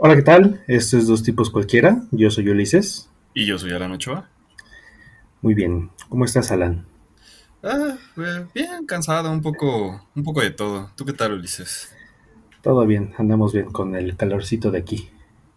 [0.00, 0.64] Hola, ¿qué tal?
[0.66, 2.02] Esto es Dos Tipos Cualquiera.
[2.10, 3.08] Yo soy Ulises.
[3.34, 4.28] Y yo soy Alan Ochoa.
[5.42, 5.90] Muy bien.
[6.08, 6.86] ¿Cómo estás, Alan?
[7.62, 10.90] Ah, eh, bien, cansado, un poco, un poco de todo.
[10.96, 11.94] ¿Tú qué tal, Ulises?
[12.62, 15.10] Todo bien, andamos bien con el calorcito de aquí.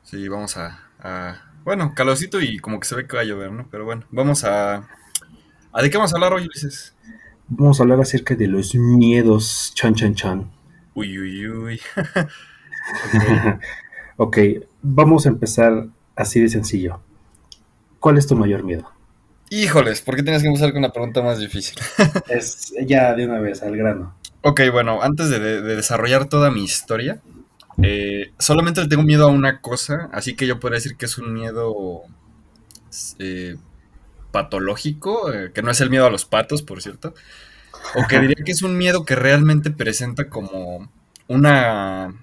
[0.04, 3.52] Sí, vamos a, a- Bueno, calorcito y como que se ve que va a llover,
[3.52, 3.68] ¿no?
[3.70, 4.88] Pero bueno, vamos a...
[5.73, 6.96] ¿A de qué vamos a hablar hoy, Ulises?
[7.48, 9.71] Vamos a hablar acerca de los miedos.
[9.75, 10.52] Chan, chan, chan.
[10.96, 11.81] Uy, uy, uy.
[14.17, 14.38] ok,
[14.81, 16.99] vamos a empezar así de sencillo.
[17.99, 18.89] ¿Cuál es tu mayor miedo?
[19.49, 21.77] Híjoles, ¿por qué tienes que empezar con una pregunta más difícil?
[22.27, 24.16] Es ya de una vez al grano.
[24.41, 27.22] Ok, bueno, antes de desarrollar toda mi historia,
[27.81, 31.17] eh, solamente le tengo miedo a una cosa, así que yo podría decir que es
[31.17, 32.03] un miedo
[33.20, 33.55] eh,
[34.31, 37.16] patológico, eh, que no es el miedo a los patos, por cierto,
[37.95, 40.89] o que diría que es un miedo que realmente presenta como
[41.27, 42.14] una...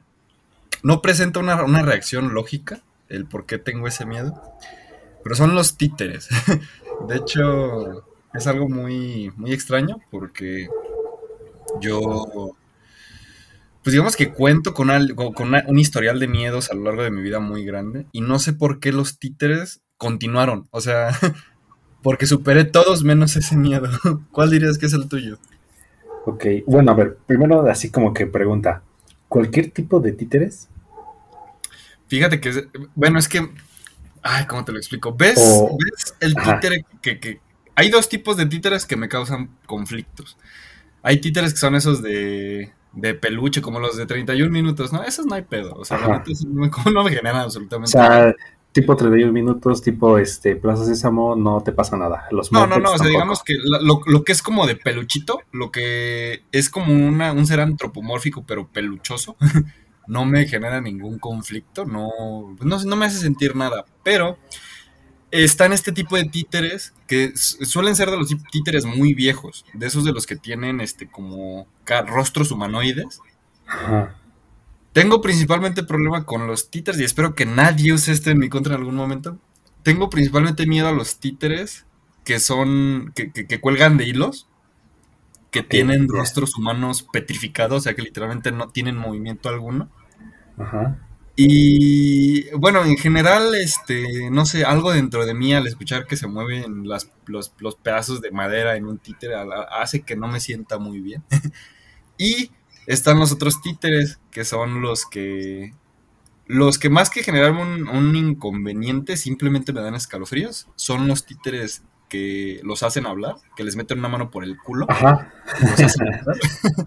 [0.83, 4.41] no presenta una, una reacción lógica, el por qué tengo ese miedo,
[5.23, 6.29] pero son los títeres.
[7.09, 10.69] De hecho, es algo muy, muy extraño porque
[11.81, 12.55] yo,
[13.83, 17.11] pues digamos que cuento con, algo, con un historial de miedos a lo largo de
[17.11, 20.67] mi vida muy grande y no sé por qué los títeres continuaron.
[20.71, 21.11] O sea,
[22.03, 23.89] porque superé todos menos ese miedo.
[24.33, 25.39] ¿Cuál dirías que es el tuyo?
[26.27, 28.83] Ok, bueno, a ver, primero así como que pregunta.
[29.29, 30.69] ¿Cualquier tipo de títeres?
[32.11, 33.49] Fíjate que, bueno, es que,
[34.23, 35.15] ay, ¿cómo te lo explico?
[35.17, 37.41] ¿Ves, O- ves el títere que, que...
[37.77, 40.37] Hay dos tipos de títeres que me causan conflictos.
[41.03, 45.03] Hay títeres que son esos de, de peluche, como los de 31 minutos, ¿no?
[45.03, 45.73] Esos no hay pedo.
[45.77, 48.33] O sea, la neta, no, me- no me generan O absolutamente nada.
[48.33, 48.35] sea,
[48.73, 52.27] tipo 31 minutos, tipo este Plaza Sésamo, no te pasa nada.
[52.33, 53.09] Los No, no, no, o sea, tampoco.
[53.09, 57.47] digamos que lo, lo que es como de peluchito, lo que es como una, un
[57.47, 59.37] ser antropomórfico pero peluchoso,
[60.11, 62.11] no me genera ningún conflicto, no,
[62.61, 64.39] no, no me hace sentir nada, pero
[65.31, 69.87] están este tipo de títeres que suelen ser de los tí- títeres muy viejos, de
[69.87, 71.69] esos de los que tienen este como
[72.07, 73.21] rostros humanoides.
[73.67, 74.17] Ajá.
[74.93, 78.75] Tengo principalmente problema con los títeres y espero que nadie use esto en mi contra
[78.75, 79.39] en algún momento.
[79.85, 81.87] Tengo principalmente miedo a los títeres
[82.25, 84.49] que son, que, que- que cuelgan de hilos,
[85.51, 89.91] que tienen rostros humanos petrificados, o sea que literalmente no tienen movimiento alguno.
[90.61, 90.99] Ajá.
[91.37, 96.27] Y bueno, en general, este, no sé, algo dentro de mí al escuchar que se
[96.27, 99.35] mueven las, los, los pedazos de madera en un títere
[99.71, 101.23] hace que no me sienta muy bien.
[102.19, 102.51] y
[102.87, 105.73] están los otros títeres, que son los que,
[106.47, 110.69] los que más que generar un, un inconveniente, simplemente me dan escalofríos.
[110.77, 114.85] Son los títeres que los hacen hablar, que les meten una mano por el culo
[114.91, 115.33] Ajá.
[115.63, 116.37] los hacen hablar.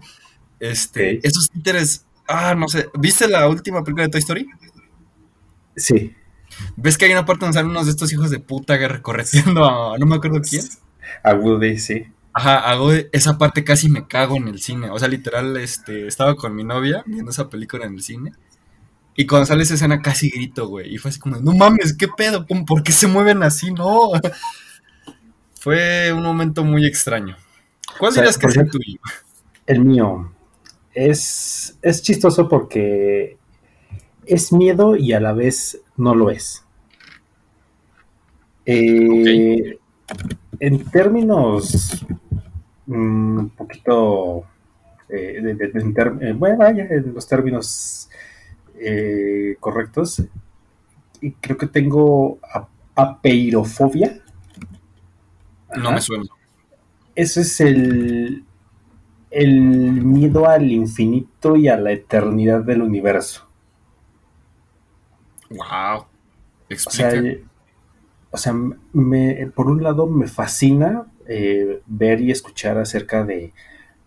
[0.60, 4.46] Este, esos títeres, ah, no sé, ¿viste la última película de Toy Story?
[5.76, 6.14] Sí.
[6.76, 9.64] ¿Ves que hay una parte donde salen unos de estos hijos de puta que recorriendo
[9.64, 10.64] a no me acuerdo quién?
[11.22, 12.06] A Woody, sí.
[12.32, 14.90] Ajá, hago esa parte casi me cago en el cine.
[14.90, 18.32] O sea, literal, este, estaba con mi novia viendo esa película en el cine.
[19.16, 20.92] Y cuando sale esa escena casi grito, güey.
[20.92, 22.46] Y fue así como, no mames, ¿qué pedo?
[22.46, 23.72] ¿Cómo- ¿Por qué se mueven así?
[23.72, 24.10] No.
[25.60, 27.36] Fue un momento muy extraño.
[27.98, 28.98] ¿Cuál O sea, dirías que es el tuyo?
[29.66, 30.30] El mío
[30.94, 33.36] es, es chistoso porque
[34.26, 36.64] es miedo y a la vez no lo es.
[38.66, 39.78] Eh,
[40.60, 42.06] En términos
[42.86, 44.44] mm, un poquito,
[45.08, 48.08] eh, de- de- de- en ter- eh, bueno, vaya, en los términos
[49.60, 50.22] correctos,
[51.20, 52.38] y creo que tengo
[52.94, 54.20] apeirofobia.
[55.76, 55.90] No Ajá.
[55.92, 56.24] me suena.
[57.14, 58.43] Ese es el,
[59.34, 63.48] el miedo al infinito y a la eternidad del universo.
[65.50, 65.98] Wow.
[66.00, 66.06] O
[66.68, 67.10] Explica.
[67.10, 67.44] sea, eh,
[68.30, 68.54] o sea
[68.92, 73.52] me, por un lado me fascina eh, ver y escuchar acerca de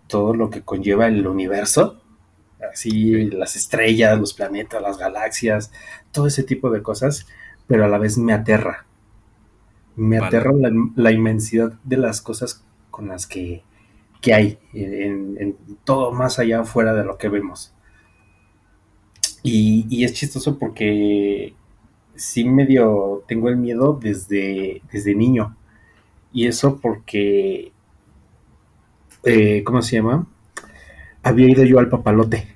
[0.08, 2.02] todo lo que conlleva el universo.
[2.72, 5.72] Así, las estrellas, los planetas, las galaxias,
[6.12, 7.28] todo ese tipo de cosas,
[7.68, 8.86] pero a la vez me aterra.
[9.96, 10.38] Me Vale.
[10.38, 13.64] aterra la, la inmensidad de las cosas con las que,
[14.22, 17.74] que hay en, en todo más allá fuera de lo que vemos.
[19.44, 21.54] Y, y es chistoso porque
[22.16, 25.56] sí medio tengo el miedo desde, desde niño.
[26.34, 27.72] Y eso porque,
[29.24, 30.28] eh, ¿cómo se llama?
[31.24, 32.48] Había ido yo al papalote,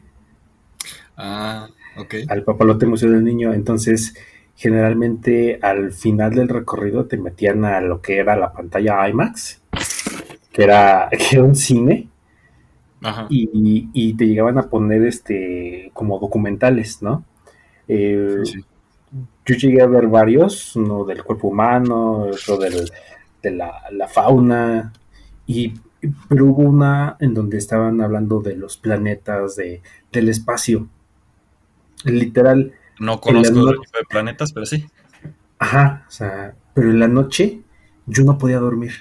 [1.18, 2.16] Ah, ok.
[2.28, 3.54] al papalote Museo del Niño.
[3.54, 4.16] Entonces,
[4.56, 9.62] generalmente al final del recorrido te metían a lo que era la pantalla IMAX,
[10.52, 12.08] que era, que era un cine.
[13.04, 13.26] Ajá.
[13.32, 17.26] y, y te llegaban a poner este como documentales, ¿no?
[17.94, 18.44] Eh,
[19.46, 22.90] yo llegué a ver varios, uno del cuerpo humano, otro del,
[23.44, 24.94] de la, fauna,
[25.46, 25.74] y,
[26.30, 29.82] pero hubo una en donde estaban hablando de los planetas, de,
[30.12, 30.88] del espacio.
[32.06, 32.72] Literal.
[33.00, 34.86] No conozco el tipo de planetas, pero sí.
[35.60, 37.62] Ajá, o sea, pero en la noche
[38.06, 38.92] yo no podía dormir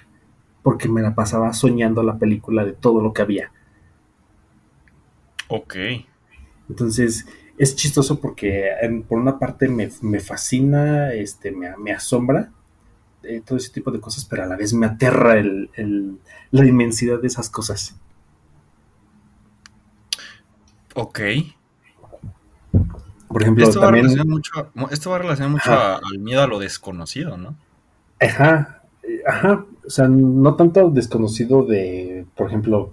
[0.63, 3.53] porque me la pasaba soñando la película de todo lo que había.
[5.49, 5.77] Ok.
[6.69, 7.27] Entonces,
[7.59, 8.71] es chistoso porque
[9.09, 9.91] por una parte me,
[10.21, 12.51] fascina, este, me, asombra
[13.23, 17.27] eh, todo ese tipo de cosas, pero a la vez me aterra la inmensidad de
[17.27, 17.97] esas cosas.
[20.95, 21.21] Ok.
[23.29, 24.07] Por ejemplo, esto también...
[24.07, 27.57] Va mucho, esto va a relacionar mucho al miedo a lo desconocido, ¿no?
[28.21, 28.83] Ajá,
[29.27, 29.65] ajá.
[29.87, 32.93] O sea, no tanto desconocido de, por ejemplo,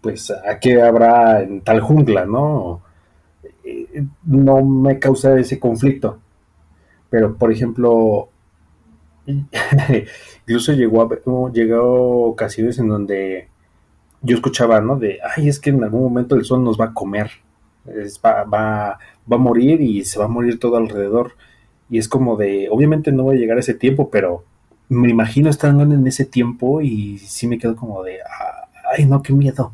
[0.00, 2.82] pues, ¿a qué habrá en tal jungla, no?
[4.24, 6.18] No me causa ese conflicto.
[7.08, 8.28] Pero, por ejemplo,
[10.46, 13.48] incluso llegó a llegó ocasiones en donde
[14.22, 14.96] yo escuchaba, ¿no?
[14.98, 17.30] De, ay, es que en algún momento el sol nos va a comer,
[18.24, 18.98] va, va,
[19.30, 21.32] va a morir y se va a morir todo alrededor.
[21.90, 24.44] Y es como de, obviamente no va a llegar ese tiempo, pero
[24.92, 28.18] me imagino estando en ese tiempo y sí me quedo como de,
[28.96, 29.72] ay, no, qué miedo.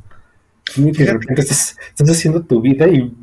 [1.37, 3.15] estás, haciendo tu vida y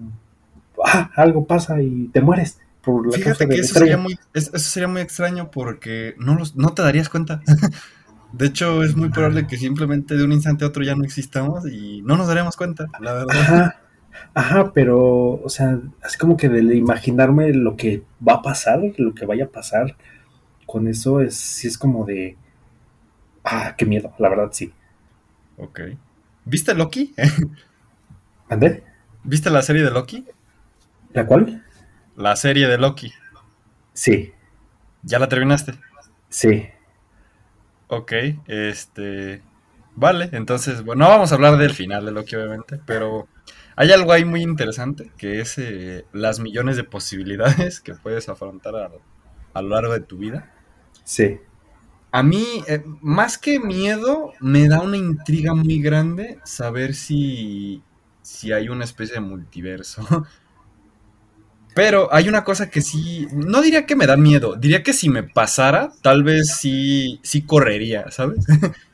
[0.84, 2.60] ah, algo pasa y te mueres.
[2.82, 6.74] Por la Fíjate que eso sería, muy, eso sería muy extraño porque no, los, no
[6.74, 7.42] te darías cuenta.
[8.34, 11.66] De hecho, es muy probable que simplemente de un instante a otro ya no existamos
[11.72, 13.76] y no nos daríamos cuenta, la verdad.
[14.34, 19.14] Ajá, pero, o sea, así como que de imaginarme lo que va a pasar, lo
[19.14, 19.96] que vaya a pasar,
[20.66, 22.38] con eso es, sí es como de,
[23.44, 24.74] ah, qué miedo, la verdad sí.
[25.58, 25.82] Ok.
[26.46, 27.14] ¿Viste Loki?
[28.50, 28.84] ¿Andé?
[29.24, 30.26] ¿Viste la serie de Loki?
[31.14, 31.64] ¿La cual?
[32.16, 33.14] La serie de Loki.
[33.94, 34.34] Sí.
[35.04, 35.74] ¿Ya la terminaste?
[36.30, 36.68] Sí.
[37.88, 38.14] Ok,
[38.48, 39.42] este...
[39.98, 43.30] Vale, entonces, bueno, no vamos a hablar del final de Loki, obviamente, pero
[43.78, 48.76] hay algo ahí muy interesante, que es eh, las millones de posibilidades que puedes afrontar
[48.76, 50.52] a, lo largo de tu vida.
[51.06, 51.40] Sí.
[52.12, 57.82] A mí, eh, más que miedo, me da una intriga muy grande saber si,
[58.22, 60.06] si hay una especie de multiverso.
[61.76, 65.10] Pero hay una cosa que sí, no diría que me da miedo, diría que si
[65.10, 68.46] me pasara, tal vez sí, sí correría, ¿sabes?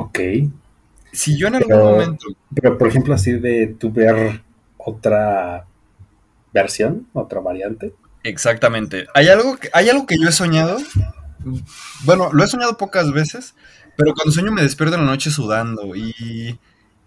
[0.00, 0.20] Ok.
[1.10, 2.26] Si yo en algún momento.
[2.54, 4.42] Pero, por ejemplo, así de tu ver
[4.76, 5.66] otra
[6.52, 7.92] versión, otra variante.
[8.22, 9.06] Exactamente.
[9.14, 10.78] Hay algo, que, hay algo que yo he soñado.
[12.04, 13.54] Bueno, lo he soñado pocas veces,
[13.96, 16.58] pero cuando sueño me despierto en la noche sudando y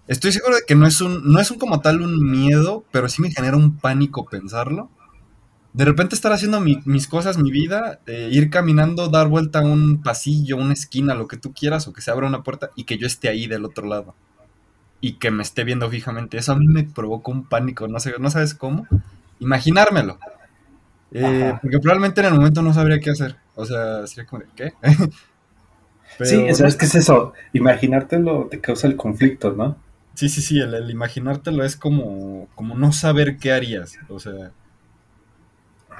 [0.08, 3.10] estoy seguro de que no es un, no es un como tal un miedo, pero
[3.10, 4.90] sí me genera un pánico pensarlo
[5.74, 10.02] de repente estar haciendo mis cosas, mi vida, eh, ir caminando, dar vuelta a un
[10.04, 12.98] pasillo, una esquina, lo que tú quieras, o que se abra una puerta y que
[12.98, 14.14] yo esté ahí del otro lado.
[15.00, 16.38] Y que me esté viendo fijamente.
[16.38, 18.86] Eso a mí me provocó un pánico, no sé, no sabes cómo.
[19.40, 20.20] Imaginármelo.
[21.14, 23.36] Eh, porque probablemente en el momento no sabría qué hacer.
[23.56, 24.74] O sea, sería como, ¿qué?
[26.22, 27.34] sí, ¿sabes qué es eso?
[27.54, 29.78] Imaginártelo te causa el conflicto, ¿no?
[30.14, 33.98] Sí, sí, sí, el, el imaginártelo es como, como no saber qué harías.
[34.10, 34.52] O sea,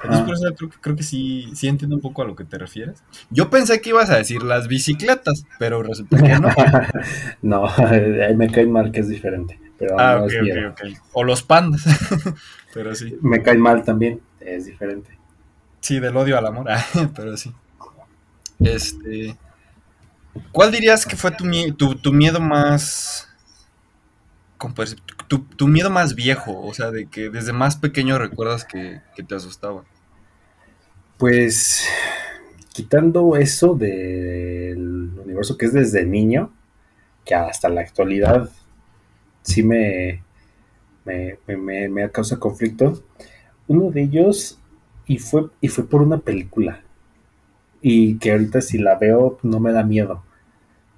[0.04, 3.02] entonces, por eso creo, que sí, sí entiendo un poco a lo que te refieres.
[3.30, 6.48] Yo pensé que ibas a decir las bicicletas, pero resulta que no.
[7.42, 7.72] no,
[8.36, 9.60] me cae mal que es diferente.
[9.78, 10.98] Pero ah, ok, ok, ok.
[11.12, 11.84] O los pandas,
[12.74, 13.16] pero sí.
[13.20, 15.18] Me cae mal también, es diferente.
[15.80, 16.68] Sí, del odio al amor,
[17.14, 17.52] pero sí.
[18.60, 19.36] Este.
[20.50, 21.44] ¿Cuál dirías que fue tu,
[21.74, 23.28] tu, tu miedo más.
[25.26, 26.60] Tu, tu, miedo más viejo?
[26.60, 29.82] O sea, de que desde más pequeño recuerdas que, que te asustaba.
[31.18, 31.84] Pues
[32.72, 36.52] quitando eso del universo que es desde niño,
[37.24, 38.50] que hasta la actualidad
[39.42, 40.22] sí me,
[41.04, 43.02] me, me, me causa conflicto,
[43.68, 44.58] uno de ellos,
[45.06, 46.80] y fue, y fue por una película,
[47.80, 50.22] y que ahorita si la veo no me da miedo,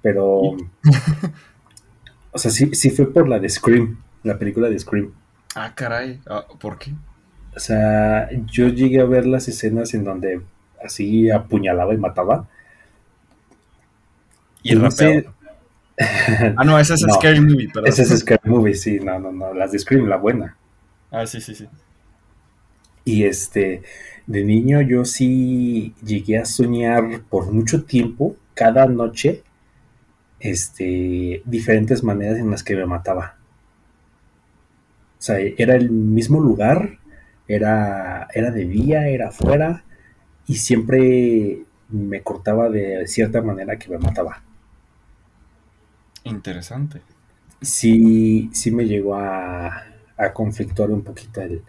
[0.01, 0.55] pero,
[2.31, 5.11] o sea, sí, sí fue por la de Scream, la película de Scream.
[5.55, 6.93] Ah, caray, ah, ¿por qué?
[7.55, 10.41] O sea, yo llegué a ver las escenas en donde
[10.83, 12.47] así apuñalaba y mataba.
[14.61, 15.33] Y el rapeo.
[16.57, 17.89] ah, no, esa es Scary Movie, perdón.
[17.89, 20.57] Esa es Scary Movie, sí, no, no, no, las de Scream, la buena.
[21.11, 21.67] Ah, sí, sí, sí.
[23.05, 23.83] Y este,
[24.27, 29.43] de niño yo sí llegué a soñar por mucho tiempo, cada noche,
[30.39, 33.37] este, diferentes maneras en las que me mataba.
[35.19, 36.99] O sea, era el mismo lugar,
[37.47, 39.85] Era, era de día, era afuera
[40.47, 44.43] y siempre me cortaba de cierta manera que me mataba.
[46.25, 47.01] Interesante.
[47.61, 49.83] Sí, sí me llegó a,
[50.17, 51.63] a conflictuar un poquito el,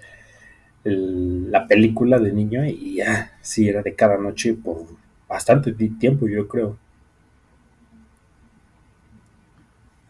[0.86, 4.86] el, la película de niño y ya, sí, era de cada noche por
[5.28, 6.76] bastante tiempo, yo creo.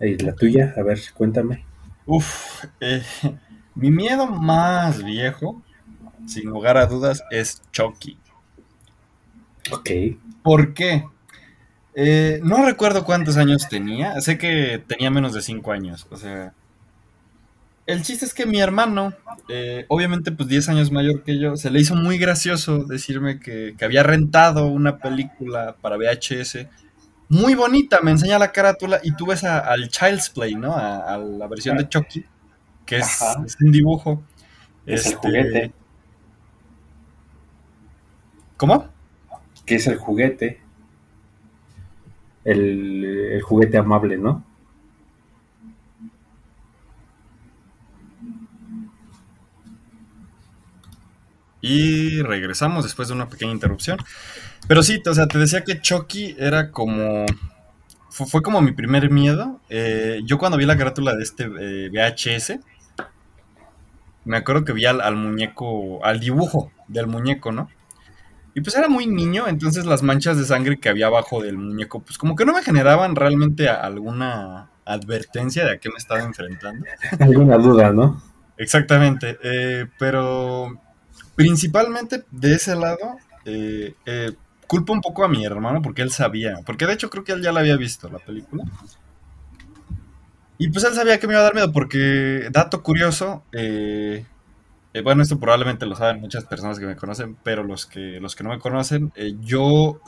[0.01, 0.75] ¿Y la tuya?
[0.77, 1.65] A ver, cuéntame.
[2.05, 3.03] Uf, eh,
[3.75, 5.63] mi miedo más viejo,
[6.27, 8.19] sin lugar a dudas, es Chucky.
[9.73, 9.91] Ok.
[10.43, 11.05] ¿Por qué?
[11.95, 14.21] Eh, no recuerdo cuántos años tenía.
[14.21, 16.07] Sé que tenía menos de 5 años.
[16.11, 16.53] O sea.
[17.87, 19.13] El chiste es que mi hermano,
[19.49, 23.75] eh, obviamente pues 10 años mayor que yo, se le hizo muy gracioso decirme que,
[23.79, 26.69] que había rentado una película para VHS
[27.29, 30.73] muy bonita, me enseña la carátula y tú ves a- al Child's Play, ¿no?
[30.75, 32.25] A, a la versión de Chucky,
[32.85, 33.21] que es,
[33.61, 34.23] un dibujo.
[34.87, 35.73] Es el Este, juguete.
[38.57, 38.89] ¿Cómo?
[39.67, 40.61] que es el juguete.
[42.45, 44.45] El, el juguete amable, ¿no?
[51.61, 53.99] Y regresamos después de una pequeña interrupción.
[54.69, 57.27] Pero sí, o sea, te decía que Chucky era como...
[58.11, 59.61] Fue, fue como mi primer miedo.
[59.69, 62.59] Eh, yo cuando vi la carátula de este eh, VHS,
[64.25, 67.69] me acuerdo que vi al, al muñeco, al dibujo del muñeco, ¿no?
[68.57, 72.01] Y pues era muy niño, entonces las manchas de sangre que había abajo del muñeco,
[72.01, 76.87] pues como que no me generaban realmente alguna advertencia de a qué me estaba enfrentando.
[77.21, 78.23] Alguna duda, ¿no?
[78.57, 80.81] Exactamente, eh, pero
[81.37, 84.33] principalmente de ese lado, eh, eh,
[84.67, 87.43] culpo un poco a mi hermano porque él sabía, porque de hecho creo que él
[87.43, 88.65] ya la había visto la película.
[90.59, 94.25] Y pues él sabía que me iba a dar miedo porque, dato curioso, eh,
[94.95, 98.35] eh, bueno, esto probablemente lo saben muchas personas que me conocen, pero los que, los
[98.35, 100.01] que no me conocen, eh, yo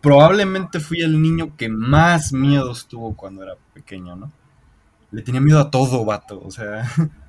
[0.00, 4.32] probablemente fui el niño que más miedos tuvo cuando era pequeño, ¿no?
[5.12, 6.84] Le tenía miedo a todo, vato, o sea,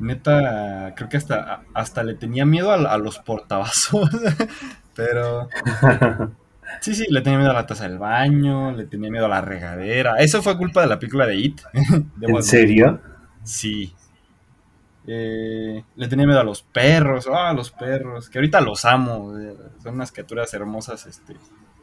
[0.00, 4.10] neta, creo que hasta, hasta le tenía miedo a, a los portavasos,
[4.94, 5.48] pero
[6.80, 9.40] sí, sí, le tenía miedo a la taza del baño, le tenía miedo a la
[9.40, 11.60] regadera, eso fue culpa de la película de It,
[12.20, 13.00] ¿En serio?
[13.42, 13.94] Sí.
[15.06, 19.38] Eh, le tenía miedo a los perros, ah, a los perros, que ahorita los amo,
[19.38, 21.36] eh, son unas criaturas hermosas, este,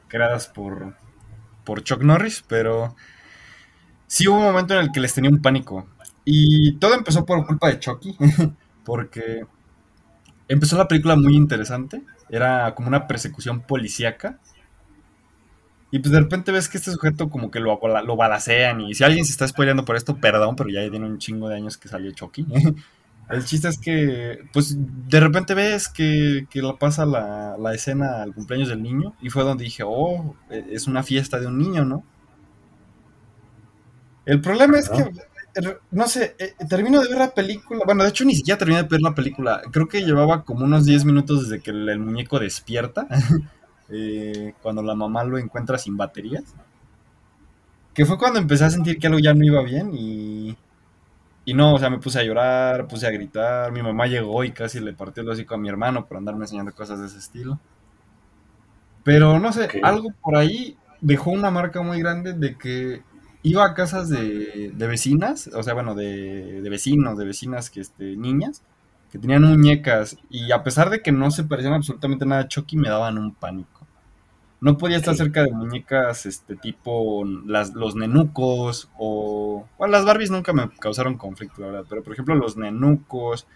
[0.08, 0.96] creadas por,
[1.64, 2.96] por Chuck Norris, pero
[4.08, 5.88] sí hubo un momento en el que les tenía un pánico.
[6.24, 8.16] Y todo empezó por culpa de Chucky,
[8.86, 9.46] porque
[10.48, 14.40] empezó la película muy interesante, era como una persecución policíaca,
[15.92, 19.04] y pues de repente ves que este sujeto como que lo, lo balacean, y si
[19.04, 21.90] alguien se está spoileando por esto, perdón, pero ya tiene un chingo de años que
[21.90, 22.46] salió Chucky.
[23.30, 28.22] El chiste es que, pues, de repente ves que, que la pasa la, la, escena
[28.22, 31.86] al cumpleaños del niño y fue donde dije, oh, es una fiesta de un niño,
[31.86, 32.04] ¿no?
[34.26, 35.10] El problema es que,
[35.92, 38.88] no sé, eh, termino de ver la película, bueno, de hecho ni siquiera terminé de
[38.88, 42.40] ver la película, creo que llevaba como unos 10 minutos desde que el, el muñeco
[42.40, 43.08] despierta,
[43.90, 46.44] eh, cuando la mamá lo encuentra sin baterías,
[47.94, 50.58] que fue cuando empecé a sentir que algo ya no iba bien y...
[51.44, 53.72] Y no, o sea, me puse a llorar, puse a gritar.
[53.72, 56.72] Mi mamá llegó y casi le partió el hocico a mi hermano por andarme enseñando
[56.72, 57.60] cosas de ese estilo.
[59.04, 59.82] Pero no sé, okay.
[59.84, 63.02] algo por ahí dejó una marca muy grande de que
[63.44, 67.82] iba a casas de, de vecinas, o sea, bueno, de, de, vecinos, de vecinas que
[67.82, 68.64] este, niñas,
[69.12, 70.18] que tenían muñecas.
[70.30, 73.34] Y a pesar de que no se parecían absolutamente nada a Chucky, me daban un
[73.34, 73.88] pánico.
[74.62, 79.68] No podía estar cerca de muñecas este tipo las, los nenucos o...
[79.80, 83.48] Bueno, las Barbies nunca me causaron conflicto, la verdad, pero por ejemplo los nenucos,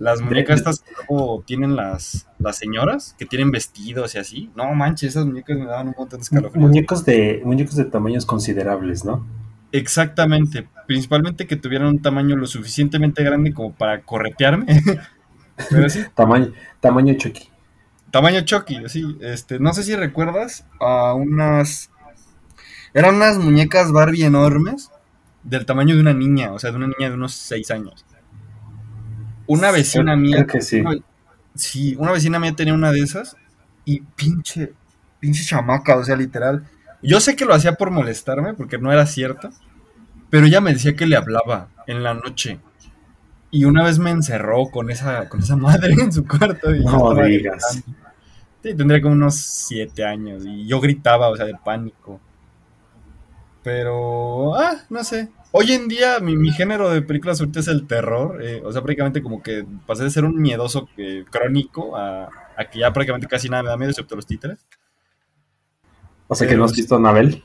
[0.00, 4.50] las muñecas estas que luego tienen las, las señoras, que tienen vestidos y así.
[4.56, 6.66] No manches, esas muñecas me daban un montón de escalofríos.
[6.66, 9.26] Muñecos de, muñecos de tamaños considerables, ¿no?
[9.72, 14.66] Exactamente, principalmente que tuvieran un tamaño lo suficientemente grande como para corretearme.
[15.70, 16.00] pero sí.
[16.14, 17.50] Tamaño, tamaño Chucky.
[18.10, 19.18] Tamaño Chucky, sí.
[19.20, 21.90] Este, no sé si recuerdas a unas.
[22.94, 24.90] Eran unas muñecas Barbie enormes
[25.42, 28.06] del tamaño de una niña, o sea, de una niña de unos 6 años.
[29.50, 30.36] Una vecina mía.
[30.36, 30.80] Creo que sí.
[30.80, 30.96] Una,
[31.56, 33.36] sí, una vecina mía tenía una de esas
[33.84, 34.74] y pinche,
[35.18, 36.68] pinche chamaca, o sea, literal.
[37.02, 39.50] Yo sé que lo hacía por molestarme porque no era cierto,
[40.28, 42.60] pero ella me decía que le hablaba en la noche.
[43.50, 46.72] Y una vez me encerró con esa, con esa madre en su cuarto.
[46.72, 47.82] Y no digas.
[48.62, 52.20] Sí, tendría como unos siete años y yo gritaba, o sea, de pánico.
[53.64, 55.28] Pero, ah, no sé.
[55.52, 58.42] Hoy en día mi, género de películas ahorita es el terror.
[58.42, 62.28] Eh, o sea, prácticamente como que pasé de ser un miedoso eh, crónico a,
[62.70, 64.64] que ya prácticamente casi nada me da miedo excepto los títeres.
[66.28, 67.42] O sea que no has visto Anabel.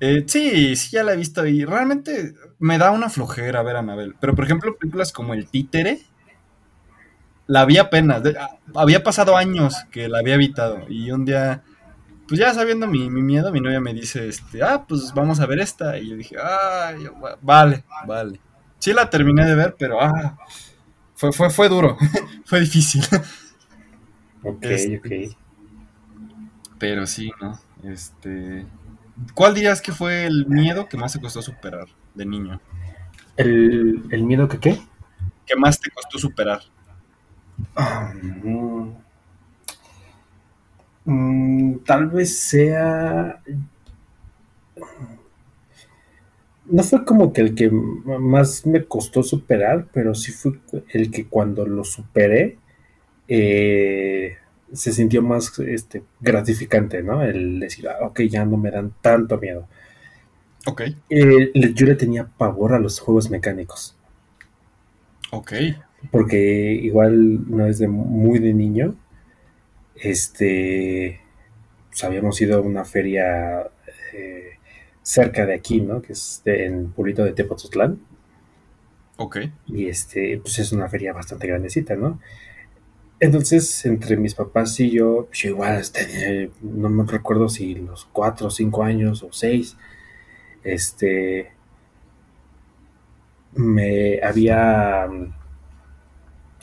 [0.00, 3.78] Eh, sí, sí, ya la he visto y realmente me da una flojera ver a
[3.78, 4.14] Anabel.
[4.20, 6.02] Pero por ejemplo, películas como El Títere,
[7.46, 8.22] la vi apenas.
[8.74, 11.62] Había pasado años que la había evitado y un día
[12.28, 15.60] pues ya sabiendo mi, miedo, mi novia me dice, este, ah, pues vamos a ver
[15.60, 15.98] esta.
[15.98, 16.92] Y yo dije, ah,
[17.42, 18.40] vale, vale.
[18.78, 20.36] Sí la terminé de ver, pero ah,
[21.14, 21.96] fue, fue, fue duro,
[22.44, 23.04] fue difícil.
[24.42, 25.36] Ok, este, ok.
[26.78, 27.58] Pero sí, ¿no?
[27.82, 28.66] Este.
[29.34, 32.60] ¿Cuál dirías que fue el miedo que más te costó superar de niño?
[33.36, 34.80] ¿El, miedo que qué?
[35.46, 36.60] ¿Qué más te costó superar?
[37.76, 38.12] Ah,
[41.04, 43.42] mm, tal vez sea...
[46.66, 50.52] No fue como que el que más me costó superar, pero sí fue
[50.90, 52.56] el que cuando lo superé
[53.28, 54.36] eh,
[54.72, 57.22] se sintió más este, gratificante, ¿no?
[57.22, 59.68] El decir, ah, ok, ya no me dan tanto miedo.
[60.66, 60.82] Ok.
[61.10, 63.96] Eh, yo le tenía pavor a los juegos mecánicos.
[65.30, 65.52] Ok.
[66.10, 68.94] Porque igual una vez de muy de niño,
[69.96, 71.20] este,
[71.90, 73.70] pues habíamos ido a una feria
[74.12, 74.58] eh,
[75.02, 76.02] cerca de aquí, ¿no?
[76.02, 78.00] Que es en el pueblito de Tepozotlán.
[79.16, 79.38] Ok.
[79.66, 82.20] Y este, pues es una feria bastante grandecita, ¿no?
[83.20, 88.50] Entonces, entre mis papás y yo, pues igual, este, no me recuerdo si los cuatro,
[88.50, 89.76] cinco años o seis,
[90.64, 91.52] este,
[93.54, 95.08] me había,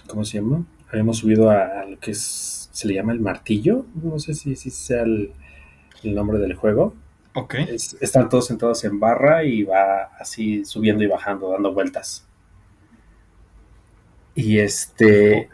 [0.07, 0.65] ¿cómo se llama?
[0.89, 4.55] Habíamos subido a, a lo que es se le llama el martillo, no sé si,
[4.55, 5.33] si sea el,
[6.03, 6.95] nombre del juego.
[7.33, 7.55] Ok.
[8.01, 12.25] están todos sentados en barra y va así subiendo y bajando, dando vueltas.
[14.35, 15.49] Y este.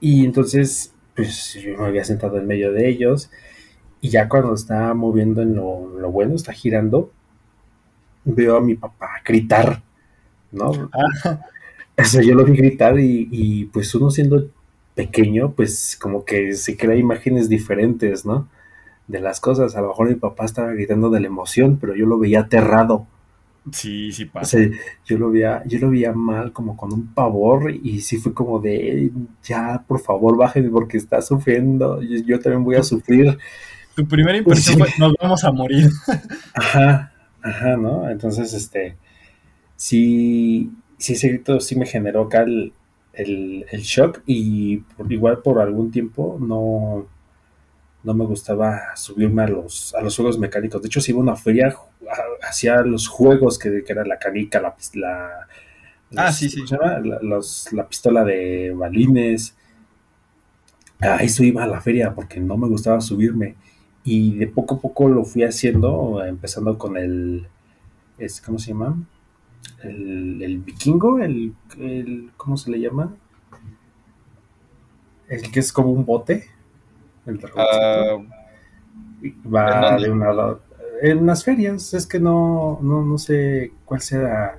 [0.00, 3.30] Y entonces, pues yo me había sentado en medio de ellos.
[4.00, 7.10] Y ya cuando está moviendo en lo, bueno, está girando,
[8.24, 9.82] veo a mi papá gritar,
[10.52, 10.90] ¿no?
[10.92, 11.40] Ah.
[11.98, 14.50] O sea, yo lo vi gritar y, y, pues uno siendo
[14.96, 18.48] pequeño, pues como que se crea imágenes diferentes, ¿no?
[19.06, 19.76] De las cosas.
[19.76, 23.06] A lo mejor mi papá estaba gritando de la emoción, pero yo lo veía aterrado.
[23.70, 24.58] Sí, sí pasa.
[25.04, 28.58] yo lo veía, yo lo veía mal, como con un pavor, y sí fue como
[28.58, 29.10] de
[29.44, 32.00] ya, por favor, bájenme porque está sufriendo.
[32.02, 33.38] Yo, también voy a sufrir.
[33.94, 35.90] Tu primera impresión fue nos vamos a morir.
[36.54, 38.08] Ajá, ajá, ¿no?
[38.08, 38.96] Entonces, este,
[39.76, 42.72] sí, sí, ese grito sí me generó acá el,
[43.16, 47.06] el, shock y igual por algún tiempo no,
[48.04, 50.82] no me gustaba subirme a los, a los juegos mecánicos.
[50.82, 51.74] De hecho, si iba a una feria,
[52.42, 55.48] hacía los juegos que, era la canica, la, la,
[56.16, 56.62] ah, sí, sí.
[56.70, 57.00] La,
[57.72, 59.56] la, pistola de balines.
[61.00, 63.56] A eso iba a la feria porque no me gustaba subirme.
[64.04, 67.48] Y de poco a poco lo fui haciendo, empezando con el,
[68.44, 68.96] ¿cómo se llama?
[69.82, 71.52] El, vikingo, el,
[72.36, 73.14] ¿cómo se le llama?
[75.28, 76.46] El que es como un bote.
[77.26, 78.24] El uh,
[79.52, 80.62] Va de un lado.
[81.02, 84.58] En las ferias, es que no, no, no sé cuál sea.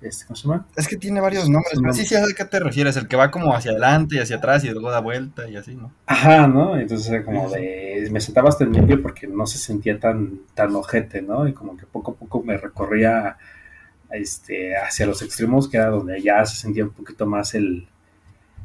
[0.00, 0.66] Este, ¿Cómo se llama?
[0.76, 2.96] Es que tiene varios nombres, pero sí, sí, ¿a qué te refieres?
[2.96, 5.74] El que va como hacia adelante y hacia atrás y luego da vuelta y así,
[5.74, 5.92] ¿no?
[6.06, 6.78] Ajá, ¿no?
[6.78, 8.08] Entonces como de...
[8.12, 11.48] Me sentaba hasta el medio porque no se sentía tan, tan ojete, ¿no?
[11.48, 13.38] Y como que poco a poco me recorría
[14.10, 17.88] este, hacia los extremos, que era donde ya se sentía un poquito más el,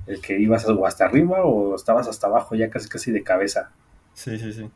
[0.07, 3.71] el que ibas o hasta arriba o estabas hasta abajo, ya casi casi de cabeza.
[4.13, 4.69] Sí, sí, sí.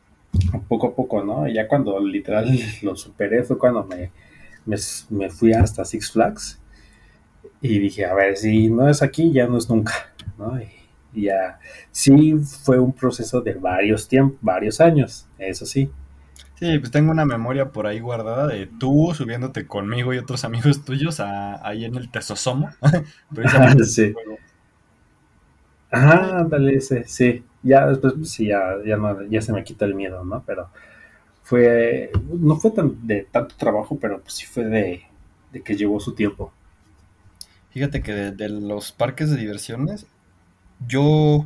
[0.67, 1.47] Poco a poco, ¿no?
[1.47, 2.47] Y ya cuando literal
[2.82, 4.12] lo superé fue cuando me,
[5.10, 6.60] me, fui hasta Six Flags
[7.62, 9.93] y dije, a ver, si no es aquí, ya no es nunca,
[10.38, 10.60] ¿no?
[10.62, 10.67] Y,
[11.13, 15.89] ya, sí fue un proceso de varios tiempos, varios años, eso sí.
[16.60, 20.84] Sí, pues tengo una memoria por ahí guardada de tú subiéndote conmigo y otros amigos
[20.84, 22.72] tuyos ahí en el Tesosomo.
[22.82, 24.15] ah, sí.
[25.91, 27.43] Ajá, ándale, sí, sí.
[27.62, 30.43] Ya después, pues, sí, ya, ya, no, ya se me quita el miedo, ¿no?
[30.48, 30.70] Pero
[31.43, 35.04] fue, no fue tan, de tanto trabajo, pero pues sí fue de,
[35.63, 36.52] que llevó su tiempo.
[37.70, 40.08] Fíjate que de, los parques de diversiones,
[40.88, 41.46] yo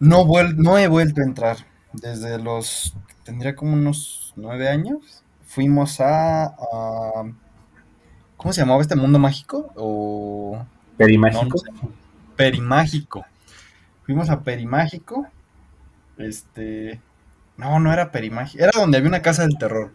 [0.00, 0.26] no,
[0.56, 1.56] no he vuelto a entrar
[2.00, 6.54] desde los tendría como unos nueve años, fuimos a,
[8.36, 9.72] ¿cómo se llamaba este mundo mágico?
[9.76, 10.64] O
[10.96, 11.60] Perimágico.
[12.36, 13.26] Perimágico.
[14.04, 15.26] Fuimos a Perimágico.
[16.16, 17.00] Este,
[17.56, 19.92] no, no era Perimágico, era donde había una casa del terror.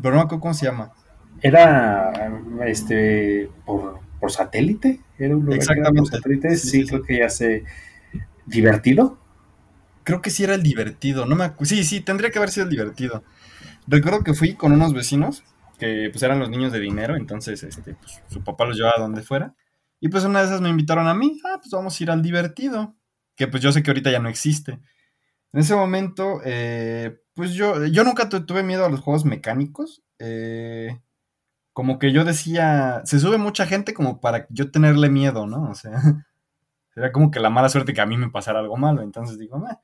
[0.00, 0.92] Pero no me acuerdo cómo se llama.
[1.40, 2.12] Era
[2.66, 6.10] este por, por satélite, era un lugar Exactamente.
[6.10, 7.64] por satélite, sí, creo que ya sé.
[8.46, 9.18] ¿Divertido?
[10.04, 12.70] Creo que sí era el divertido, no me Sí, sí, tendría que haber sido el
[12.70, 13.24] divertido.
[13.86, 15.44] Recuerdo que fui con unos vecinos
[15.78, 19.00] que pues eran los niños de dinero, entonces este, pues, su papá los llevaba a
[19.00, 19.54] donde fuera.
[20.00, 22.22] Y pues una de esas me invitaron a mí, ah, pues vamos a ir al
[22.22, 22.94] divertido,
[23.36, 24.80] que pues yo sé que ahorita ya no existe.
[25.52, 30.02] En ese momento, eh, pues yo, yo nunca tuve miedo a los juegos mecánicos.
[30.18, 31.00] Eh,
[31.72, 35.70] como que yo decía, se sube mucha gente como para yo tenerle miedo, ¿no?
[35.70, 35.92] O sea,
[36.96, 39.02] era como que la mala suerte que a mí me pasara algo malo.
[39.02, 39.78] Entonces digo, Meh.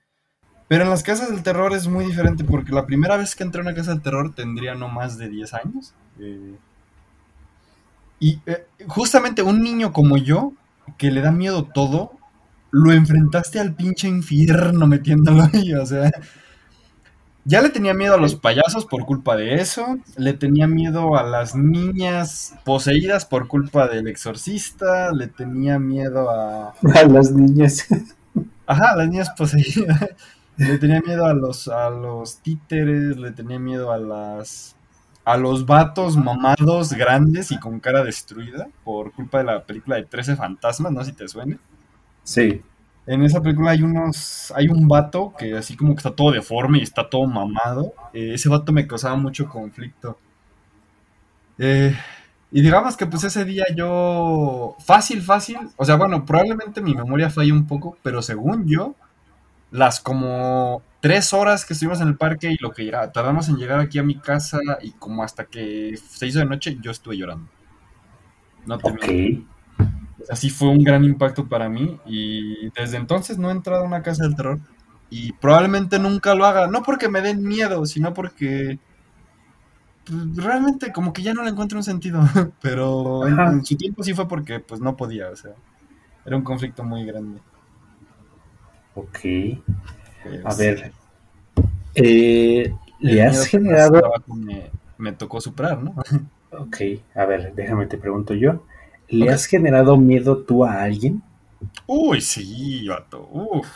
[0.69, 3.61] Pero en las casas del terror es muy diferente porque la primera vez que entré
[3.61, 5.95] a una casa del terror tendría no más de 10 años.
[6.21, 6.55] Eh,
[8.21, 10.53] y eh, justamente un niño como yo,
[10.99, 12.13] que le da miedo todo,
[12.71, 16.11] lo enfrentaste al pinche infierno metiéndolo ahí, o sea.
[17.45, 21.23] Ya le tenía miedo a los payasos por culpa de eso, le tenía miedo a
[21.23, 26.75] las niñas poseídas por culpa del exorcista, le tenía miedo a...
[26.95, 27.87] A las niñas.
[28.67, 30.11] Ajá, las niñas poseídas.
[30.59, 34.75] Le tenía miedo a los, a los títeres, le tenía miedo a las
[35.25, 40.05] a los vatos mamados grandes y con cara destruida por culpa de la película de
[40.05, 41.59] 13 fantasmas, no sé si te suene.
[42.25, 42.63] Sí.
[43.07, 44.53] En esa película hay unos.
[44.57, 47.93] Hay un vato que así como que está todo deforme y está todo mamado.
[48.13, 50.19] Eh, ese vato me causaba mucho conflicto.
[51.59, 51.95] Eh,
[52.51, 54.77] y digamos que pues ese día yo.
[54.85, 55.59] Fácil, fácil.
[55.77, 58.95] O sea, bueno, probablemente mi memoria falla un poco, pero según yo,
[59.71, 63.81] las como tres horas que estuvimos en el parque y lo que tardamos en llegar
[63.81, 67.49] aquí a mi casa y como hasta que se hizo de noche, yo estuve llorando.
[68.67, 69.89] No te ok.
[70.31, 74.03] Así fue un gran impacto para mí y desde entonces no he entrado a una
[74.03, 74.59] casa del terror
[75.11, 78.79] y probablemente nunca lo haga, no porque me den miedo, sino porque
[80.05, 82.21] pues, realmente como que ya no le encuentro un sentido,
[82.61, 85.53] pero en, en, su tiempo sí fue porque pues no podía, o sea,
[86.27, 87.41] era un conflicto muy grande.
[88.99, 89.19] Ok.
[90.23, 90.93] Pues, a ver.
[91.95, 94.01] Eh, ¿Le has generado...
[94.27, 95.95] Me, me, tocó superar, ¿no?
[96.51, 96.77] Ok,
[97.15, 98.65] a ver, déjame te pregunto yo.
[99.09, 99.35] ¿Le okay.
[99.35, 101.23] has generado miedo tú a alguien?
[101.87, 103.29] Uy, sí, vato.
[103.31, 103.69] Uf.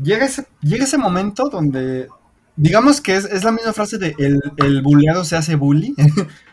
[0.00, 2.06] Llega ese, llega ese momento donde,
[2.54, 5.96] digamos que es, es la misma frase de el, el bulleado se hace bully.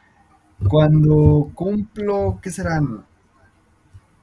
[0.67, 3.05] Cuando cumplo, ¿qué serán?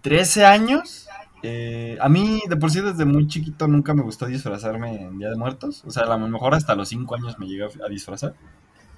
[0.03, 1.02] 13 años,
[1.43, 5.31] eh, a mí, de por sí, desde muy chiquito nunca me gustó disfrazarme en Día
[5.31, 5.83] de Muertos.
[5.85, 8.35] O sea, a lo mejor hasta los 5 años me llegué a disfrazar.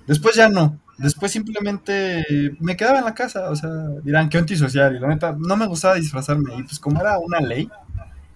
[0.06, 0.78] Después ya no.
[0.98, 2.24] Después simplemente
[2.60, 3.50] me quedaba en la casa.
[3.50, 3.70] O sea,
[4.02, 4.94] dirán que antisocial.
[4.94, 6.54] Y la neta, no me gustaba disfrazarme.
[6.56, 7.70] Y pues, como era una ley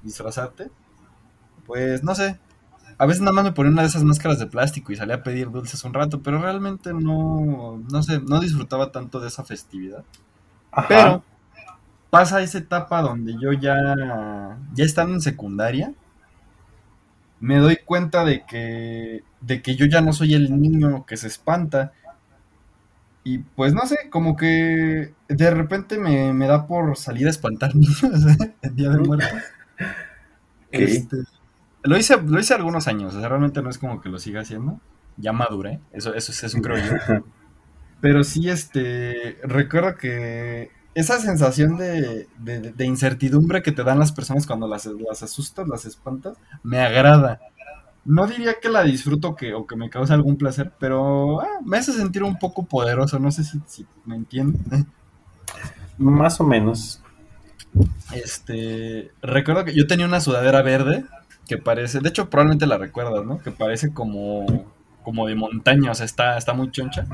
[0.02, 0.70] disfrazarte,
[1.66, 2.38] pues no sé.
[2.96, 5.22] A veces nada más me ponía una de esas máscaras de plástico y salía a
[5.22, 6.22] pedir dulces un rato.
[6.22, 10.04] Pero realmente no, no sé, no disfrutaba tanto de esa festividad.
[10.72, 10.88] Ajá.
[10.88, 11.24] Pero
[12.10, 15.92] pasa esa etapa donde yo ya, ya estando en secundaria,
[17.40, 21.28] me doy cuenta de que, de que yo ya no soy el niño que se
[21.28, 21.92] espanta.
[23.24, 27.74] Y pues no sé, como que de repente me, me da por salir a espantar
[27.74, 28.02] niños
[28.62, 29.26] el día de muerte.
[30.70, 31.16] Este,
[31.82, 34.42] lo, hice, lo hice algunos años, o sea, realmente no es como que lo siga
[34.42, 34.80] haciendo.
[35.16, 37.24] Ya maduré, eso, eso, eso creo yo.
[38.00, 44.10] Pero sí, este, recuerdo que esa sensación de, de, de, incertidumbre que te dan las
[44.10, 47.40] personas cuando las, las asustas, las espantas, me agrada.
[48.04, 51.78] No diría que la disfruto que, o que me causa algún placer, pero ah, me
[51.78, 53.20] hace sentir un poco poderoso.
[53.20, 54.86] No sé si, si me entienden.
[55.98, 57.00] Más o menos.
[58.12, 59.12] Este.
[59.22, 61.04] Recuerdo que yo tenía una sudadera verde
[61.46, 62.00] que parece.
[62.00, 63.38] De hecho, probablemente la recuerdas, ¿no?
[63.38, 64.46] Que parece como.
[65.04, 67.06] como de montaña, o sea, está, está muy choncha.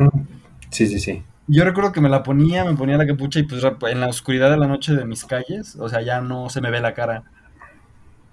[0.71, 1.23] Sí, sí, sí.
[1.47, 4.51] Yo recuerdo que me la ponía, me ponía la capucha y pues en la oscuridad
[4.51, 7.25] de la noche de mis calles, o sea, ya no se me ve la cara.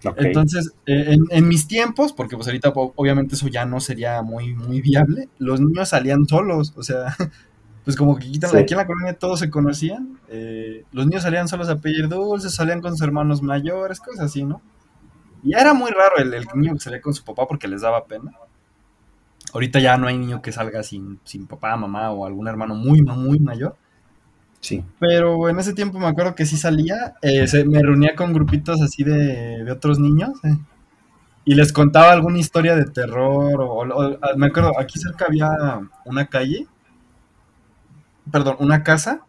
[0.03, 0.27] Okay.
[0.27, 4.55] Entonces, eh, en, en, mis tiempos, porque pues ahorita obviamente eso ya no sería muy,
[4.55, 7.15] muy viable, los niños salían solos, o sea,
[7.85, 8.57] pues como que quitan, sí.
[8.57, 12.55] aquí en la colonia todos se conocían, eh, los niños salían solos a pedir dulces,
[12.55, 14.61] salían con sus hermanos mayores, cosas así, ¿no?
[15.43, 18.05] Y era muy raro el, el niño que salía con su papá porque les daba
[18.05, 18.31] pena.
[19.53, 23.01] Ahorita ya no hay niño que salga sin, sin papá, mamá o algún hermano muy,
[23.01, 23.75] muy mayor.
[24.61, 24.83] Sí.
[24.99, 28.81] Pero en ese tiempo me acuerdo que sí salía, eh, se, me reunía con grupitos
[28.81, 30.55] así de, de otros niños eh,
[31.45, 33.59] y les contaba alguna historia de terror.
[33.61, 35.49] O, o, o, me acuerdo, aquí cerca había
[36.05, 36.67] una calle,
[38.31, 39.21] perdón, una casa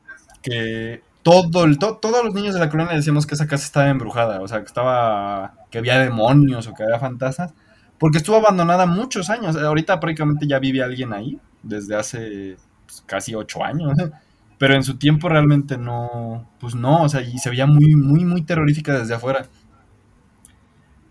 [0.42, 3.88] que todo el, to, todos los niños de la colonia decíamos que esa casa estaba
[3.88, 7.54] embrujada, o sea, que estaba, que había demonios o que había fantasmas
[8.02, 9.54] porque estuvo abandonada muchos años.
[9.54, 13.96] Ahorita prácticamente ya vive alguien ahí, desde hace pues, casi ocho años.
[14.58, 18.24] Pero en su tiempo realmente no, pues no, o sea, y se veía muy, muy,
[18.24, 19.46] muy terrorífica desde afuera.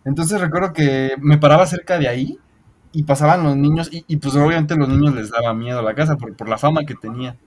[0.03, 2.37] Entonces recuerdo que me paraba cerca de ahí
[2.91, 6.17] y pasaban los niños y, pues obviamente los niños les daba miedo a la casa
[6.17, 7.37] por, por la fama que tenía.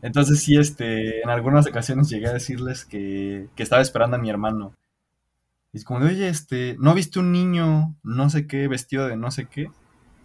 [0.00, 4.30] Entonces sí, este, en algunas ocasiones llegué a decirles que, que estaba esperando a mi
[4.30, 4.74] hermano.
[5.76, 9.18] Y es como de, oye, este, ¿no viste un niño no sé qué vestido de
[9.18, 9.68] no sé qué?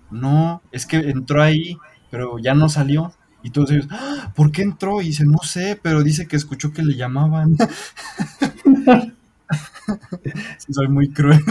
[0.09, 1.77] No, es que entró ahí,
[2.09, 3.11] pero ya no salió.
[3.43, 4.31] Y todos ellos, ¡Ah!
[4.33, 5.01] ¿por qué entró?
[5.01, 7.57] Y dice, no sé, pero dice que escuchó que le llamaban.
[10.69, 11.43] soy muy cruel.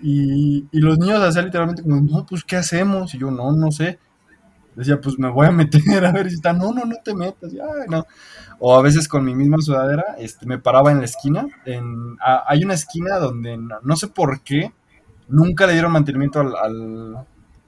[0.00, 3.16] Y, y, los niños hacían literalmente como, no, pues, ¿qué hacemos?
[3.16, 3.98] Y yo, no, no sé.
[4.78, 7.52] Decía, pues me voy a meter a ver si está, no, no, no te metas.
[7.88, 8.06] no.
[8.60, 11.48] O a veces con mi misma sudadera, este, me paraba en la esquina.
[11.64, 14.72] En, hay una esquina donde no, sé por qué
[15.26, 17.16] nunca le dieron mantenimiento al,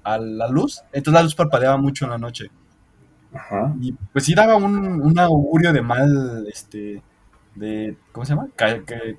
[0.04, 0.82] a la luz.
[0.92, 2.46] Entonces la luz parpadeaba mucho en la noche.
[3.34, 3.74] Ajá.
[3.80, 7.02] Y pues sí daba un, un augurio de mal, este,
[7.56, 8.48] de, ¿cómo se llama?
[8.56, 9.18] que,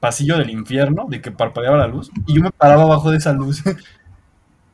[0.00, 3.32] pasillo del infierno, de que parpadeaba la luz, y yo me paraba abajo de esa
[3.32, 3.62] luz.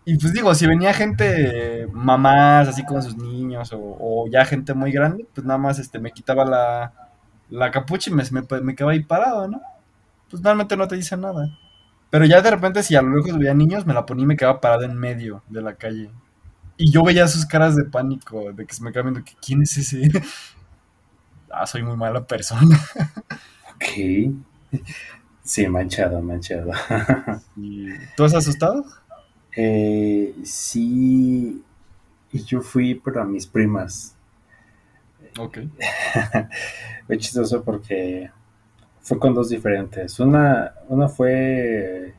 [0.06, 4.92] y pues digo, si venía gente, mamás, así con sus niños, o, ya gente muy
[4.92, 6.92] grande, pues nada más este, me quitaba la,
[7.48, 8.22] la capucha y me,
[8.62, 9.62] me, quedaba ahí parado, ¿no?
[10.30, 11.58] Pues normalmente no te dicen nada.
[12.10, 14.36] Pero ya de repente, si a lo lejos veía niños, me la ponía y me
[14.36, 16.10] quedaba parado en medio de la calle.
[16.76, 19.62] Y yo veía sus caras de pánico, de que se me quedaba viendo que quién
[19.62, 20.10] es ese.
[21.50, 22.78] ah, soy muy mala persona.
[23.74, 24.34] ok.
[25.42, 26.72] Sí, manchado, manchado.
[28.16, 28.84] ¿Tú has asustado?
[29.56, 31.62] Eh, sí,
[32.32, 34.16] y yo fui para mis primas.
[35.38, 35.58] Ok.
[37.06, 38.30] Fue chistoso porque
[39.04, 40.18] fue con dos diferentes.
[40.18, 42.14] Una, una fue,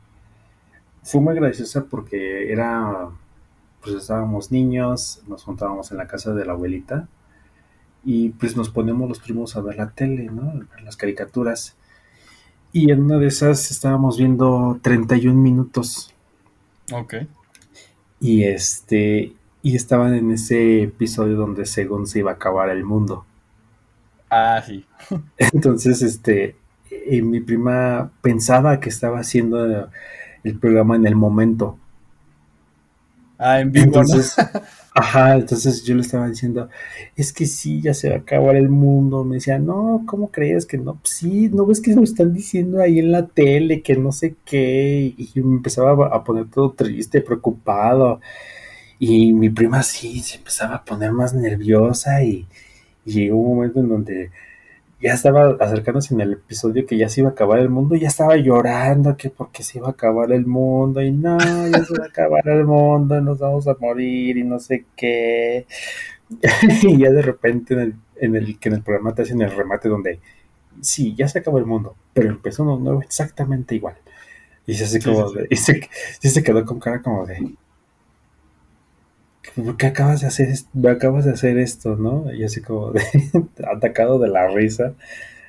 [1.03, 3.09] fue muy graciosa porque era,
[3.81, 7.07] pues estábamos niños, nos juntábamos en la casa de la abuelita
[8.05, 10.51] y pues nos ponemos los primos a ver la tele, ¿no?
[10.51, 11.75] A ver las caricaturas.
[12.71, 16.14] Y en una de esas estábamos viendo 31 minutos.
[16.91, 17.15] Ok.
[18.19, 23.25] Y este, y estaban en ese episodio donde según se iba a acabar el mundo.
[24.29, 24.85] Ah, sí.
[25.37, 26.55] Entonces, este,
[27.09, 29.89] y mi prima pensaba que estaba haciendo
[30.43, 31.77] el programa en el momento.
[33.37, 33.85] Ah, en vivo.
[33.85, 34.35] Entonces,
[34.95, 36.69] ajá, entonces yo le estaba diciendo,
[37.15, 39.23] es que sí, ya se va a acabar el mundo.
[39.25, 40.95] Me decía, no, ¿cómo crees que no?
[40.95, 44.35] Pues sí, ¿no ves que lo están diciendo ahí en la tele, que no sé
[44.45, 45.13] qué?
[45.17, 48.21] Y me empezaba a poner todo triste, preocupado.
[48.99, 52.47] Y mi prima sí, se empezaba a poner más nerviosa y
[53.05, 54.31] llegó un momento en donde
[55.01, 58.01] ya estaba acercándose en el episodio que ya se iba a acabar el mundo, y
[58.01, 61.97] ya estaba llorando que porque se iba a acabar el mundo, y no, ya se
[61.97, 65.65] va a acabar el mundo, nos vamos a morir, y no sé qué.
[66.83, 69.51] y ya de repente en el, en el que en el programa te hacen el
[69.51, 70.19] remate donde
[70.81, 73.95] sí, ya se acabó el mundo, pero empezó uno nuevo exactamente igual.
[74.67, 75.87] Y se, hace como y se,
[76.19, 77.55] se quedó con cara como de
[79.55, 80.69] ¿por qué acabas de hacer esto?
[80.89, 82.33] acabas de hacer esto, no?
[82.33, 83.01] Y así como de,
[83.75, 84.93] atacado de la risa.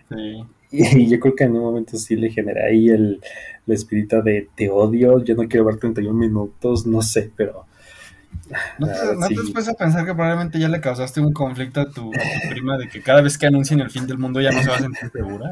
[0.09, 0.45] Sí.
[0.71, 3.21] Y yo creo que en un momento sí le genera ahí el,
[3.67, 7.67] espíritu de te odio, yo no quiero ver 31 minutos, no sé, pero...
[8.79, 12.13] ¿No te, ¿no te a pensar que probablemente ya le causaste un conflicto a tu,
[12.49, 14.77] prima de que cada vez que anuncien el fin del mundo ya no se va
[14.77, 15.51] a sentir segura?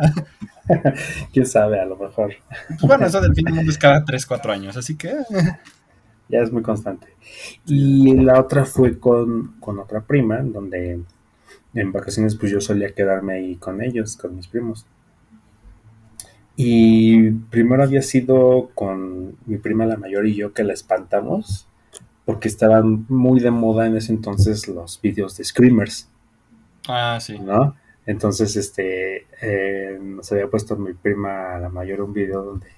[1.32, 2.34] Quién sabe, a lo mejor.
[2.68, 5.12] Pues bueno, eso del fin del mundo es cada 3, 4 años, así que
[6.28, 7.08] ya es muy constante.
[7.66, 11.00] Y la otra fue con, otra prima, donde
[11.74, 14.86] en vacaciones pues yo solía quedarme ahí con ellos, con mis primos.
[16.56, 21.66] Y primero había sido con mi prima la mayor y yo que la espantamos,
[22.24, 26.08] porque estaban muy de moda en ese entonces los videos de screamers.
[26.88, 27.38] Ah, sí.
[27.38, 27.74] ¿No?
[28.06, 32.68] Entonces, este, eh, nos había puesto mi prima la mayor un video donde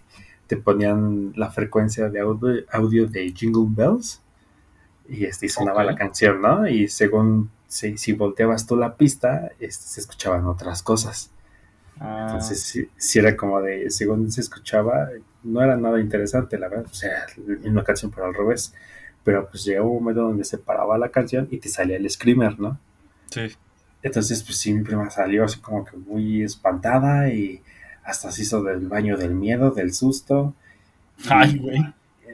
[0.47, 4.23] te ponían la frecuencia de audio, de Jingle Bells
[5.09, 6.69] y, este, sonaba la canción, ¿no?
[6.69, 11.31] Y según si, si volteabas tú la pista, este, se escuchaban otras cosas.
[11.99, 12.27] Ah.
[12.27, 15.09] Entonces, si, era como de, según se escuchaba,
[15.43, 17.27] no era nada interesante, la verdad, o sea,
[17.65, 18.75] una canción pero al revés.
[19.25, 22.61] Pero pues llegaba un momento donde se paraba la canción y te salía el screamer,
[22.61, 22.79] ¿no?
[23.31, 23.49] Sí.
[24.03, 27.61] Entonces, pues sí, mi prima salió así como que muy espantada y
[28.07, 30.55] hasta se hizo del baño del miedo, del susto.
[31.29, 31.79] Ay, güey.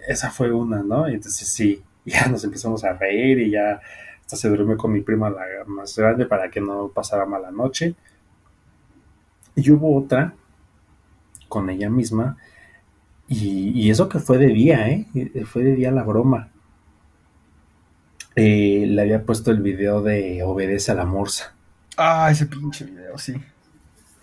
[0.06, 1.06] Esa fue una, ¿no?
[1.08, 3.80] Entonces sí, ya nos empezamos a reír y ya
[4.20, 7.94] hasta se durmió con mi prima la más grande para que no pasara mala noche.
[9.54, 10.34] Y hubo otra
[11.48, 12.36] con ella misma.
[13.28, 15.06] Y, y, eso que fue de día, ¿eh?
[15.46, 16.50] Fue de día la broma.
[18.36, 21.54] eh, le había puesto el video de Obedece a la Morsa.
[21.96, 23.34] Ah, ese pinche video, sí.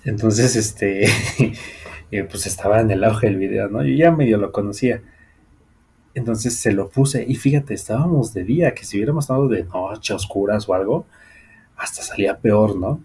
[0.06, 1.06] Entonces, este,
[2.12, 3.84] eh, pues estaba en el auge del video, ¿no?
[3.84, 5.02] Yo ya medio lo conocía.
[6.16, 10.14] Entonces se lo puse y fíjate, estábamos de día, que si hubiéramos estado de noche,
[10.14, 11.06] oscuras o algo,
[11.78, 13.00] hasta salía peor, ¿no?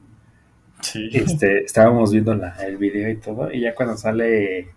[0.81, 1.11] Sí.
[1.13, 4.69] Este, estábamos viendo la- el video y todo, y ya cuando sale,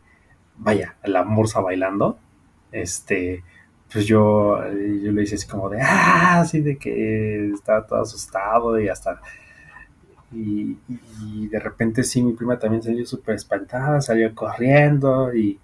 [0.57, 2.19] vaya, la morsa bailando,
[2.71, 3.43] este,
[3.91, 8.79] pues yo, yo le hice así como de, ah, así de que estaba todo asustado
[8.79, 9.21] y hasta,
[10.31, 10.77] y,
[11.47, 15.59] de repente sí, mi prima también salió súper espantada, salió corriendo y,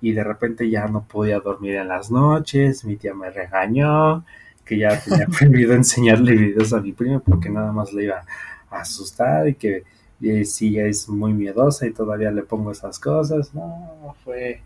[0.00, 4.24] y de repente ya no podía dormir en las noches, mi tía me regañó,
[4.64, 8.24] que ya tenía prohibido enseñarle videos a mi prima porque nada más le iba
[8.70, 9.84] a asustar y que
[10.22, 13.54] eh, sí es muy miedosa y todavía le pongo esas cosas.
[13.54, 14.60] No, fue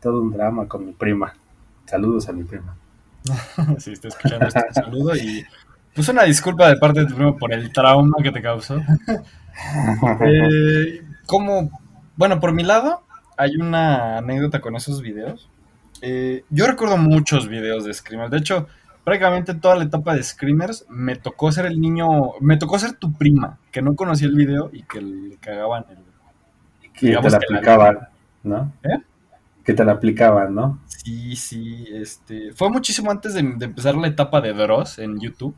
[0.00, 1.34] todo un drama con mi prima.
[1.86, 2.76] Saludos a mi prima.
[3.78, 5.44] Sí, estoy escuchando este saludo y
[5.94, 8.80] pues una disculpa de parte de tu primo por el trauma que te causó.
[10.26, 11.70] Eh, como,
[12.16, 13.02] bueno, por mi lado,
[13.36, 15.48] hay una anécdota con esos videos.
[16.00, 18.30] Eh, yo recuerdo muchos videos de Screamers.
[18.30, 18.66] De hecho,
[19.04, 22.06] prácticamente toda la etapa de Screamers me tocó ser el niño,
[22.40, 25.98] me tocó ser tu prima, que no conocía el video y que le cagaban el...
[26.94, 28.08] que te la- aplicaban,
[28.42, 28.72] ¿no?
[28.82, 28.98] ¿Eh?
[29.64, 30.80] Que te la aplicaban, ¿no?
[30.86, 32.52] Sí, sí, este...
[32.52, 35.54] Fue muchísimo antes de, de empezar la etapa de Dross en YouTube.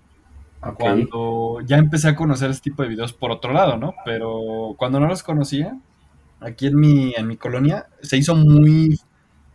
[0.72, 3.94] Cuando ya empecé a conocer este tipo de videos por otro lado, ¿no?
[4.04, 5.78] Pero cuando no los conocía,
[6.40, 8.98] aquí en mi, en mi colonia, se hizo muy,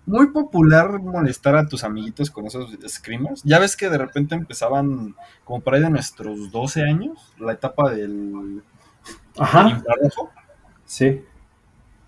[0.05, 3.43] muy popular molestar a tus amiguitos con esos screamers.
[3.43, 7.91] Ya ves que de repente empezaban, como por ahí de nuestros 12 años, la etapa
[7.91, 8.61] del,
[9.35, 10.31] infrarrojo.
[10.85, 11.23] sí.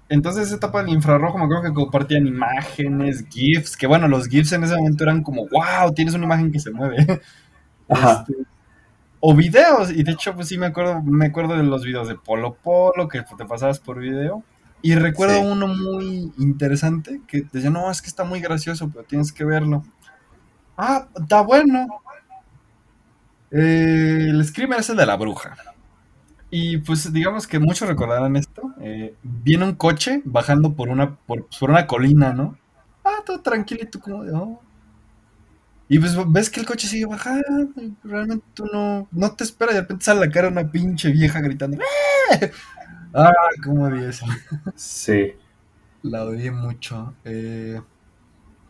[0.10, 4.52] Entonces esa etapa del infrarrojo me acuerdo que compartían imágenes, GIFs, que bueno, los GIFs
[4.52, 7.22] en ese momento eran como, wow, tienes una imagen que se mueve.
[7.88, 8.26] Ajá.
[8.28, 8.44] Este,
[9.22, 12.16] o videos, y de hecho, pues sí me acuerdo, me acuerdo de los videos de
[12.16, 14.44] Polo Polo que te pasabas por video.
[14.84, 15.46] Y recuerdo Sí.
[15.46, 19.84] uno muy interesante que decía, no, es que está muy gracioso, pero tienes que verlo.
[20.78, 21.88] Ah, está bueno.
[23.52, 25.56] Eh, el screamer es el de la bruja.
[26.50, 28.74] Y pues digamos que muchos recordarán esto.
[28.82, 32.58] eh, viene un coche bajando por una, por, por una colina, ¿no?
[33.06, 34.62] Ah, todo tranquilito, como de, oh.
[35.92, 39.74] Y pues ves que el coche sigue bajando y realmente tú no, no te esperas
[39.74, 41.78] y de repente sale la cara una pinche vieja gritando.
[42.42, 42.52] ¡Eh!
[43.14, 43.32] Ah,
[43.64, 44.26] cómo odié eso.
[44.76, 45.34] Sí.
[46.04, 47.16] La odié mucho.
[47.26, 47.82] Eh,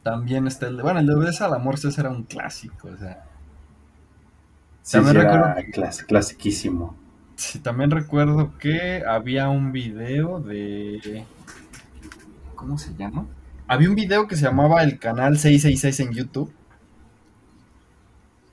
[0.04, 2.98] también está el de, bueno, el de Obedece al Amor, ese era un clásico, o
[2.98, 3.26] sea.
[4.84, 6.96] Sí, También sí, recuerdo era clas- clasiquísimo.
[7.36, 11.26] Sí, también recuerdo que había un video de...
[12.56, 13.28] ¿Cómo se llama?
[13.68, 16.54] Había un video que se llamaba el canal 666 en YouTube.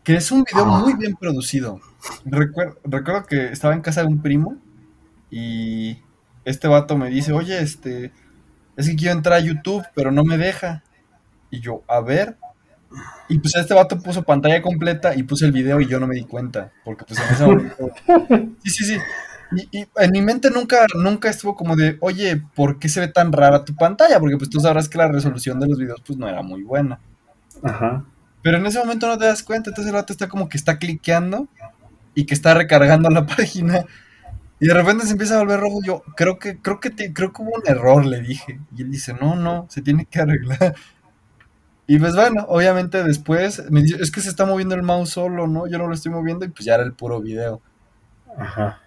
[0.09, 0.79] Que es un video Ah.
[0.81, 1.81] muy bien producido.
[2.25, 4.57] Recuer- recuerdo que estaba en casa de un primo
[5.31, 5.99] y
[6.47, 8.11] este vato me dice, oye, este,
[8.79, 10.83] es que quiero entrar a YouTube, pero no me deja.
[11.51, 12.39] Y yo, a ver.
[13.29, 16.15] Y pues este vato puso pantalla completa y puse el video y yo no me
[16.15, 16.73] di cuenta.
[16.87, 17.91] Porque pues en ese momento...
[18.65, 18.97] Sí, sí, sí.
[19.53, 23.09] Y, y en mi mente nunca, nunca estuvo como de, oye, ¿por qué se ve
[23.09, 24.19] tan rara tu pantalla?
[24.19, 26.99] Porque pues tú sabrás que la resolución de los videos pues no era muy buena.
[27.63, 28.05] Ajá.
[28.43, 30.79] Pero en ese momento no te das cuenta, entonces el vato está como que está
[30.79, 31.49] cliqueando
[32.15, 33.87] y que está recargando la página.
[34.61, 35.81] Y de repente se empieza a volver rojo.
[35.85, 38.61] Yo creo que, creo que te- creo que hubo un error, le dije.
[38.77, 40.75] Y él dice, no, no, se tiene que arreglar.
[41.87, 45.47] Y pues bueno, obviamente después me dice, es que se está moviendo el mouse solo,
[45.47, 45.67] ¿no?
[45.67, 47.63] Yo no lo estoy moviendo y pues ya era el puro video.
[48.39, 48.81] Ajá.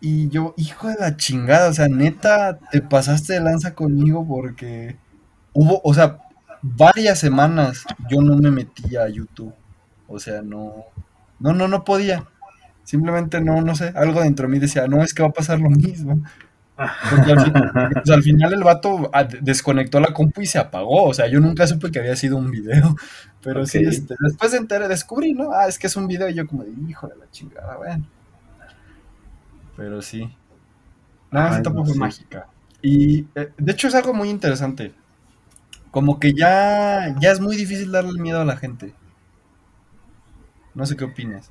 [0.00, 4.96] Y yo, hijo de la chingada, o sea, neta, te pasaste de lanza conmigo porque
[5.52, 6.18] hubo, o sea,
[6.62, 9.54] varias semanas yo no me metía a YouTube.
[10.08, 10.84] O sea, no,
[11.38, 12.26] no, no, no podía.
[12.84, 15.60] Simplemente no, no sé, algo dentro de mí decía, no, es que va a pasar
[15.60, 16.22] lo mismo.
[17.10, 17.52] Porque al,
[17.94, 21.04] pues, al final el vato de- desconectó la compu y se apagó.
[21.04, 22.96] O sea, yo nunca supe que había sido un video.
[23.42, 25.52] Pero sí, este, después de enteré, descubrí, ¿no?
[25.52, 28.06] Ah, es que es un video y yo como de, hijo de la chingada, bueno.
[29.76, 30.30] Pero sí.
[31.30, 31.98] Nada, Ay, etapa no, fue sí.
[31.98, 32.46] mágica.
[32.82, 34.92] Y eh, de hecho es algo muy interesante.
[35.92, 38.94] Como que ya, ya es muy difícil darle miedo a la gente.
[40.74, 41.50] No sé qué opinas.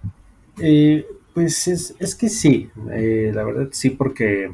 [0.60, 4.52] Eh, pues es, es que sí, eh, la verdad sí, porque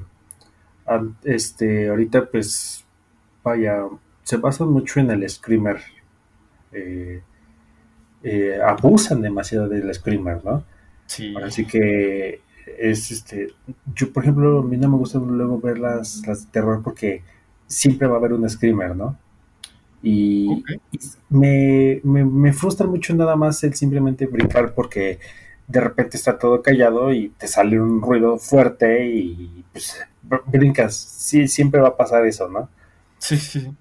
[1.23, 2.85] este, ahorita pues,
[3.43, 3.83] vaya,
[4.23, 5.77] se basan mucho en el screamer.
[6.73, 7.21] eh,
[8.23, 10.63] eh, abusan demasiado del screamer, ¿no?
[11.05, 11.33] Sí.
[11.35, 12.41] Ahora sí que
[12.79, 13.49] es este.
[13.95, 17.23] Yo, por ejemplo, a mí no me gusta luego ver las, las de terror porque
[17.67, 19.17] siempre va a haber un screamer, ¿no?
[20.03, 25.19] Y, y me, me, me, frustra mucho nada más el simplemente brincar porque
[25.67, 29.97] de repente está todo callado y te sale un ruido fuerte y pues
[30.45, 30.95] brincas.
[30.95, 32.69] Sí, siempre va a pasar eso, ¿no?
[33.17, 33.71] Sí, sí.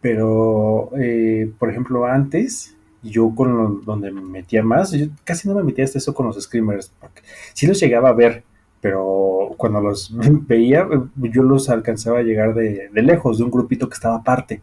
[0.00, 5.54] Pero, eh, por ejemplo, antes, yo con lo, donde me metía más, yo casi no
[5.54, 7.22] me metía hasta eso con los screamers, porque
[7.52, 8.44] sí los llegaba a ver,
[8.80, 10.12] pero cuando los
[10.46, 14.60] veía, yo los alcanzaba a llegar de, de lejos, de un grupito que estaba aparte.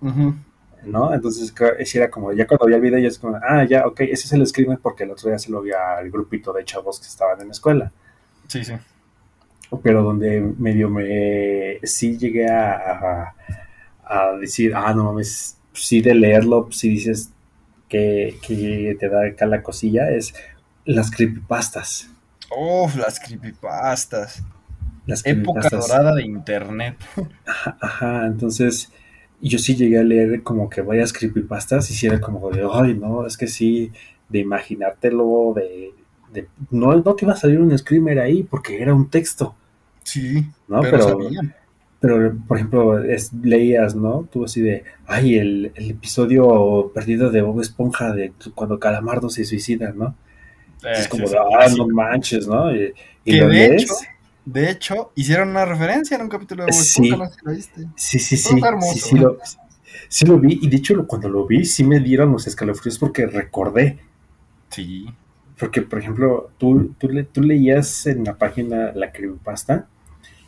[0.00, 1.12] ¿No?
[1.12, 1.52] Entonces
[1.94, 4.32] era como, ya cuando había el video, ya es como, ah, ya, ok, ese es
[4.32, 7.40] el screamer porque el otro día se lo vi al grupito de chavos que estaban
[7.40, 7.92] en la escuela.
[8.46, 8.74] Sí, sí.
[9.82, 13.34] Pero donde medio me, sí llegué a,
[14.04, 17.32] a, decir, ah, no mames, sí de leerlo, si dices
[17.88, 20.34] que, que te da acá la cosilla, es
[20.84, 22.08] las creepypastas.
[22.56, 24.44] Uf, las creepypastas.
[25.06, 26.96] Las Época dorada de internet.
[27.46, 28.92] Ajá, ajá, entonces
[29.40, 32.94] yo sí llegué a leer como que varias creepypastas y si era como de, ay,
[32.94, 33.92] no, es que sí,
[34.28, 35.92] de imaginártelo, de,
[36.32, 39.54] de no, no te iba a salir un screamer ahí porque era un texto.
[40.02, 40.80] Sí, ¿no?
[40.82, 41.18] pero,
[42.00, 44.28] pero, por ejemplo, es, leías, ¿no?
[44.30, 49.44] Tú así de, ay, el, el, episodio perdido de Bob Esponja de cuando Calamardo se
[49.44, 50.14] suicida, ¿no?
[50.84, 52.74] Eh, es como de, ah, no manches, ¿no?
[52.74, 52.92] Y,
[53.24, 54.06] y lo de lees,
[54.46, 57.10] de hecho, hicieron una referencia en un capítulo de sí.
[57.10, 57.80] no sé lo viste.
[57.96, 58.36] Sí, sí, sí.
[58.36, 58.60] sí,
[59.00, 59.38] sí, lo,
[60.08, 60.60] sí, lo, vi.
[60.62, 63.98] Y de hecho, cuando lo vi, sí me dieron los escalofríos porque recordé.
[64.70, 65.06] Sí.
[65.58, 69.88] Porque, por ejemplo, tú, tú, le, tú leías en la página la creepypasta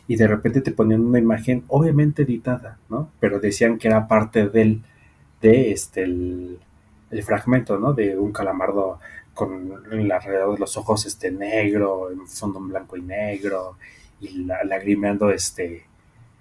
[0.07, 3.11] y de repente te ponían una imagen, obviamente editada, ¿no?
[3.19, 4.81] Pero decían que era parte del,
[5.41, 6.57] de este, el,
[7.11, 7.91] el fragmento, ¿no?
[7.91, 8.99] De un calamardo
[9.39, 13.77] con alrededor de los ojos este negro, en fondo en blanco y negro,
[14.19, 15.85] y la, lagrimeando este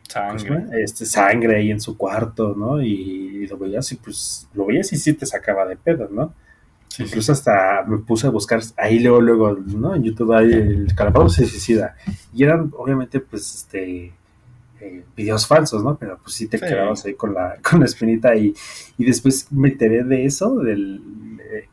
[0.09, 0.65] sangre.
[0.83, 2.83] este sangre ahí en su cuarto, ¿no?
[2.83, 6.35] Y, lo veías y pues lo veías y sí te sacaba de pedo, ¿no?
[6.99, 9.95] Incluso hasta me puse a buscar ahí luego, luego, ¿no?
[9.95, 11.95] En YouTube hay el calamardo se suicida.
[12.35, 14.13] Y eran obviamente pues este
[14.81, 15.97] eh, videos falsos, ¿no?
[15.97, 18.55] Pero pues sí te quedabas ahí con la, con la espinita y,
[18.97, 21.01] y después me enteré de eso, del,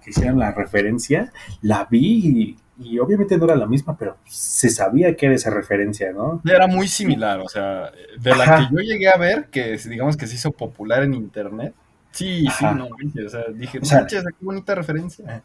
[0.03, 1.31] que hicieran la referencia,
[1.61, 6.11] la vi y, obviamente no era la misma, pero se sabía que era esa referencia,
[6.11, 6.41] ¿no?
[6.43, 10.27] Era muy similar, o sea, de la que yo llegué a ver, que digamos que
[10.27, 11.73] se hizo popular en internet.
[12.11, 15.43] Sí, sí, no, o sea, dije, o sea, qué bonita referencia.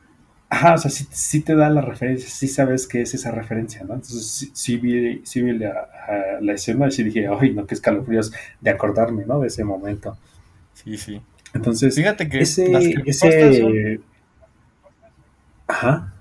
[0.53, 3.95] Ajá, o sea, sí, te da la referencia, sí sabes que es esa referencia, ¿no?
[3.95, 5.89] Entonces sí, vi, sí vi la,
[6.41, 9.39] la, escena y sí dije, ay, no, qué escalofríos de acordarme, ¿no?
[9.39, 10.19] De ese momento.
[10.75, 11.23] Sí, sí.
[11.55, 14.01] Entonces, fíjate que ese, ese,
[15.69, 16.13] Ajá.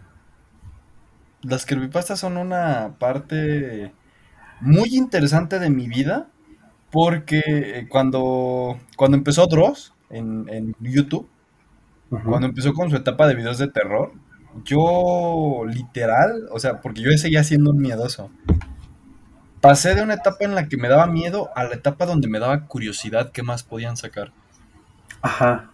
[1.41, 3.91] Las creepypastas son una parte
[4.61, 6.27] muy interesante de mi vida
[6.91, 11.27] porque cuando, cuando empezó Dross en, YouTube,
[12.09, 14.13] cuando empezó con su etapa de videos de terror,
[14.63, 18.31] yo literal, o sea, porque yo seguía siendo un miedoso.
[19.61, 22.39] Pasé de una etapa en la que me daba miedo a la etapa donde me
[22.39, 24.31] daba curiosidad qué más podían sacar.
[25.21, 25.69] Ajá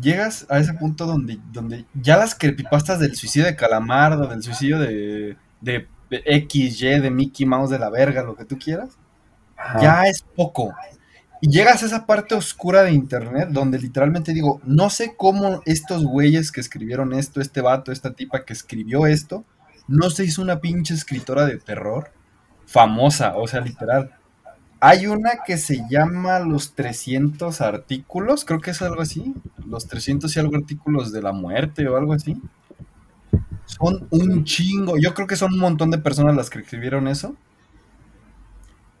[0.00, 4.78] llegas a ese punto donde, donde ya las creepypastas del suicidio de Calamardo, del suicidio
[4.78, 8.90] de, de, XY, de Mickey Mouse, de la verga, lo que tú quieras,
[9.80, 10.74] ya es poco.
[11.44, 16.04] Y llegas a esa parte oscura de internet donde literalmente digo, no sé cómo estos
[16.04, 19.44] güeyes que escribieron esto, este vato, esta tipa que escribió esto,
[19.88, 22.12] no se hizo una pinche escritora de terror
[22.64, 24.12] famosa, o sea, literal.
[24.78, 29.34] Hay una que se llama Los 300 artículos, creo que es algo así.
[29.66, 32.40] Los 300 y algo artículos de la muerte o algo así.
[33.64, 34.96] Son un chingo.
[34.96, 37.34] Yo creo que son un montón de personas las que escribieron eso.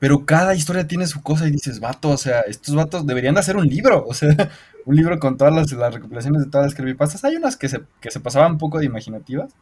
[0.02, 3.40] Pero cada historia tiene su cosa y dices, vato, o sea, estos vatos deberían de
[3.40, 4.04] hacer un libro.
[4.04, 4.30] O sea,
[4.84, 7.24] un libro con todas las, recopilaciones de todas las creepypastas.
[7.24, 9.54] Hay unas que se, que se pasaban un poco de imaginativas,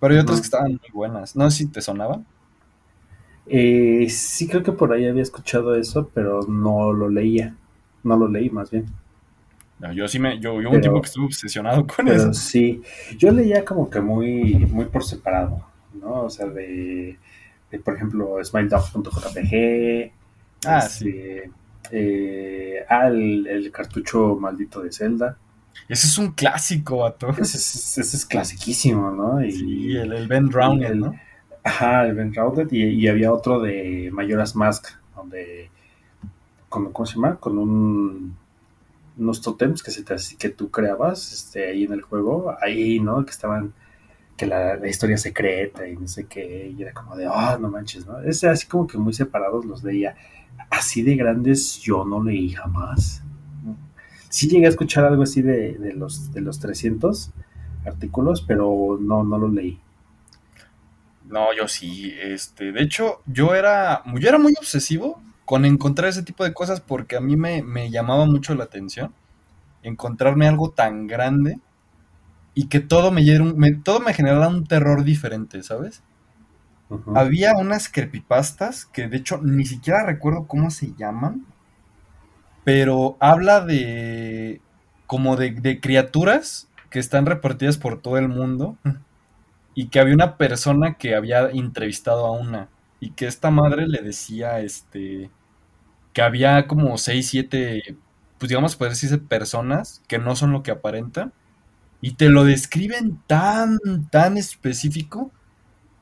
[0.00, 1.36] pero hay otras que estaban muy buenas.
[1.36, 2.24] No sé si te sonaban.
[3.46, 7.54] Eh, sí, creo que por ahí había escuchado eso, pero no lo leía.
[8.04, 8.86] No lo leí más bien.
[9.94, 12.32] yo sí me, yo, yo un tiempo que estuve obsesionado con eso.
[12.32, 12.80] Sí,
[13.18, 15.62] yo leía como que muy, muy por separado,
[15.92, 16.22] ¿no?
[16.22, 17.18] O sea, de,
[17.78, 20.12] por ejemplo, smiledog.jpg.
[20.66, 21.08] Ah, sí.
[21.08, 21.50] Este,
[21.90, 25.36] eh, ah, el, cartucho maldito de Zelda.
[25.88, 27.30] Ese es un clásico, vato.
[27.30, 29.44] Ese es, ese es clasiquísimo, ¿no?
[29.44, 31.14] Y, sí, el, Ben Brown, ¿no?
[31.62, 32.32] Ajá, el Ben
[32.70, 35.70] y, había otro de Mayoras Mask, donde,
[36.68, 37.36] con, ¿cómo se llama?
[37.36, 38.36] Con un,
[39.18, 43.24] unos totems que, se te, que tú creabas este, ahí en el juego, ahí, ¿no?
[43.24, 43.72] Que estaban,
[44.36, 48.06] que la, historia secreta y no sé qué, y era como de, ah, no manches,
[48.06, 48.20] ¿no?
[48.20, 50.16] Es así como que muy separados los leía.
[50.70, 53.22] Así de grandes yo no leí jamás.
[54.28, 57.30] sí llegué a escuchar algo así de, de los, de los 300
[57.86, 59.80] artículos, pero no, no los leí.
[61.26, 66.22] No, yo sí, este, de hecho, yo era, yo era muy obsesivo con encontrar ese
[66.22, 69.12] tipo de cosas porque a mí me, me llamaba mucho la atención
[69.84, 71.58] encontrarme algo tan grande
[72.54, 73.22] y que todo me,
[73.56, 76.02] me, todo me generara un terror diferente, ¿sabes?
[77.14, 81.46] Había unas creepypastas que de hecho ni siquiera recuerdo cómo se llaman,
[82.64, 84.60] pero habla de
[85.06, 88.76] como de, de criaturas que están repartidas por todo el mundo
[89.74, 92.68] y que había una persona que había entrevistado a una
[93.00, 95.30] y que esta madre le decía este
[96.12, 97.96] que había como 6, 7,
[98.38, 101.32] pues digamos, puede decirse personas que no son lo que aparentan
[102.04, 103.78] y te lo describen tan,
[104.10, 105.30] tan específico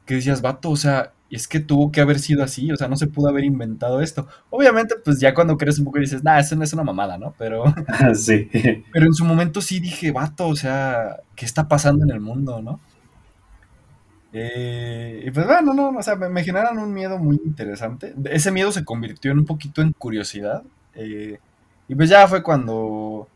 [0.05, 2.97] que decías, vato, o sea, es que tuvo que haber sido así, o sea, no
[2.97, 4.27] se pudo haber inventado esto.
[4.51, 7.37] Obviamente, pues ya cuando crees un poco dices, nah, eso no es una mamada, ¿no?
[7.39, 7.73] Pero,
[8.17, 8.51] sí.
[8.93, 12.61] pero en su momento sí dije, vato, o sea, ¿qué está pasando en el mundo,
[12.61, 12.81] no?
[14.33, 18.13] Eh, y pues bueno, no, o sea, me, generan un miedo muy interesante.
[18.25, 20.65] Ese miedo se convirtió en un poquito en curiosidad.
[20.97, 21.39] Eh,
[21.87, 23.29] y pues ya fue cuando,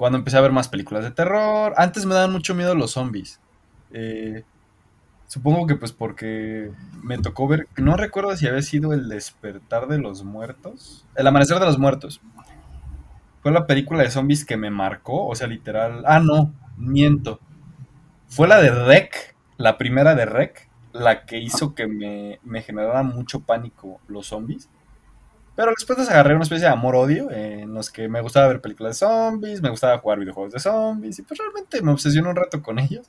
[0.00, 1.74] cuando empecé a ver más películas de terror.
[1.76, 3.38] Antes me daban mucho miedo los zombies.
[3.92, 4.44] Eh,
[5.26, 6.70] supongo que pues porque
[7.02, 11.04] me tocó ver, no recuerdo si había sido El despertar de los muertos.
[11.16, 12.22] El amanecer de los muertos.
[13.42, 16.02] Fue la película de zombies que me marcó, o sea, literal.
[16.06, 17.38] Ah, no, miento.
[18.26, 23.02] Fue la de Rec la primera de Rec, la que hizo que me, me generara
[23.02, 24.70] mucho pánico los zombies.
[25.60, 28.98] Pero después les agarré una especie de amor-odio en los que me gustaba ver películas
[28.98, 32.62] de zombies, me gustaba jugar videojuegos de zombies y pues realmente me obsesioné un rato
[32.62, 33.06] con ellos.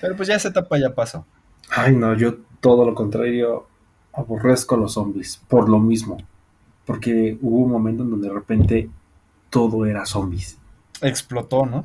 [0.00, 1.24] Pero pues ya esa etapa ya pasó.
[1.70, 3.68] Ay, no, yo todo lo contrario
[4.12, 6.18] aborrezco los zombies por lo mismo.
[6.84, 8.90] Porque hubo un momento en donde de repente
[9.48, 10.58] todo era zombies.
[11.00, 11.84] Explotó, ¿no?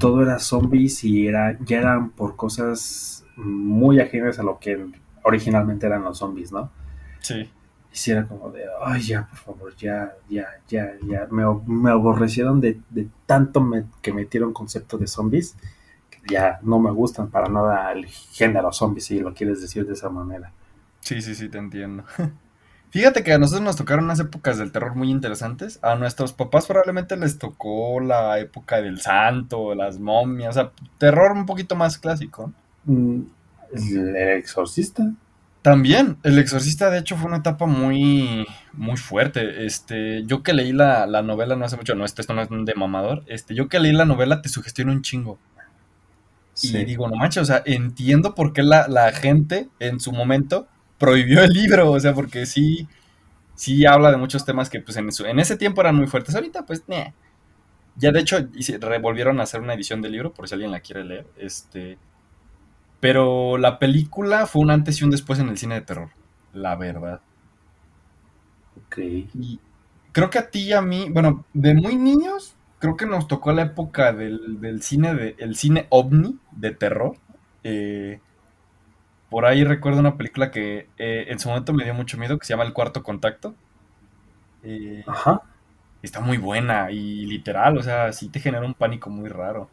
[0.00, 4.84] todo era zombies y era, ya eran por cosas muy ajenas a lo que
[5.22, 6.72] originalmente eran los zombies, ¿no?
[7.20, 7.48] Sí.
[7.92, 11.26] Y si era como de, ay, ya, por favor, ya, ya, ya, ya.
[11.30, 12.80] Me, aborrecieron de,
[13.26, 15.56] tanto me, que metieron concepto de zombies
[16.10, 19.92] que ya no me gustan para nada el género zombies, si lo quieres decir de
[19.92, 20.52] esa manera.
[21.00, 22.04] Sí, sí, sí, te entiendo.
[22.92, 25.78] Fíjate que a nosotros nos tocaron unas épocas del terror muy interesantes.
[25.82, 31.32] A nuestros papás probablemente les tocó la época del santo, las momias, o sea, terror
[31.32, 32.52] un poquito más clásico.
[32.84, 33.22] Mm,
[33.72, 35.10] el exorcista.
[35.62, 39.64] También, el exorcista de hecho fue una etapa muy, muy fuerte.
[39.64, 43.22] Este, yo que leí la, novela no hace mucho, no, esto no es de mamador,
[43.26, 45.38] este, yo que leí la novela te sugestiona un chingo.
[46.62, 50.68] Y digo, no manches, o sea, entiendo por qué la, la gente en su momento
[50.98, 52.86] prohibió el libro, o sea, porque sí,
[53.54, 56.34] sí habla de muchos temas que pues en, en ese tiempo eran muy fuertes.
[56.34, 56.84] Ahorita pues,
[57.96, 58.36] Ya de hecho
[58.80, 61.26] revolvieron a hacer una edición del libro, por si alguien la quiere leer.
[61.38, 61.98] Este,
[63.02, 66.12] pero la película fue un antes y un después en el cine de terror,
[66.54, 67.22] la verdad.
[68.86, 68.98] Ok.
[68.98, 69.60] Y
[70.12, 73.52] creo que a ti y a mí, bueno, de muy niños, creo que nos tocó
[73.52, 77.16] la época del, del cine de, el cine ovni de terror.
[77.64, 78.20] Eh,
[79.30, 82.46] por ahí recuerdo una película que eh, en su momento me dio mucho miedo, que
[82.46, 83.54] se llama El Cuarto Contacto.
[84.62, 85.42] Eh, Ajá.
[86.02, 89.70] Está muy buena y literal, o sea, sí te genera un pánico muy raro.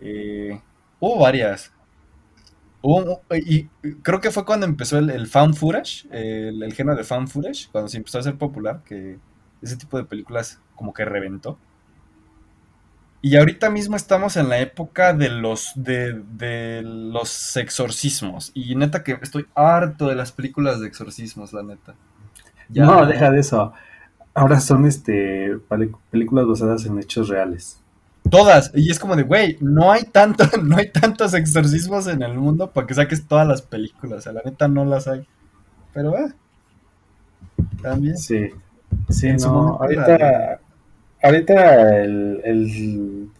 [0.00, 0.60] Eh,
[1.00, 1.73] hubo varias.
[3.30, 3.64] Y
[4.02, 7.68] creo que fue cuando empezó el, el fan footage, el, el, género de fan footage,
[7.72, 9.18] cuando se empezó a hacer popular, que
[9.62, 11.58] ese tipo de películas como que reventó.
[13.24, 18.50] Y ahorita mismo estamos en la época de los, de, los exorcismos.
[18.52, 21.94] Y neta que estoy harto de las películas de exorcismos, la neta.
[22.68, 23.72] no, deja de eso.
[24.34, 25.58] Ahora son este
[26.10, 27.80] películas basadas en hechos reales.
[28.30, 28.72] Todas.
[28.74, 32.70] Y es como de, güey, no hay tanto, no hay tantos exorcismos en el mundo
[32.70, 34.18] para que saques todas las películas.
[34.18, 35.26] O sea, la neta no las hay.
[35.92, 36.32] Pero eh.
[37.82, 38.16] También.
[38.16, 38.50] Sí.
[39.08, 39.76] Sí, no.
[39.80, 40.60] Ahorita
[41.24, 43.30] ahorita el,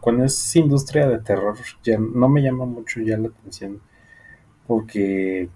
[0.00, 3.80] cuando es industria de terror ya no me llama mucho ya la atención
[4.66, 5.48] porque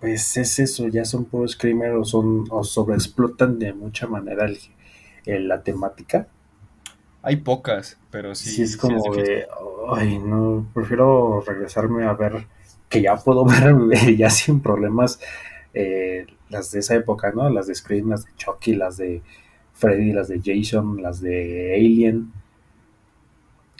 [0.00, 4.46] pues es eso, ya son puros screamer o son o sobreexplotan de mucha manera
[5.24, 6.28] la temática.
[7.26, 8.50] Hay pocas, pero sí.
[8.50, 9.48] Sí, es como de,
[9.90, 12.46] ay, no, prefiero regresarme a ver
[12.88, 13.44] que ya puedo
[13.88, 15.18] ver ya sin problemas
[15.74, 17.50] eh, las de esa época, ¿no?
[17.50, 19.22] Las de Scream, las de Chucky, las de
[19.72, 22.32] Freddy, las de Jason, las de Alien.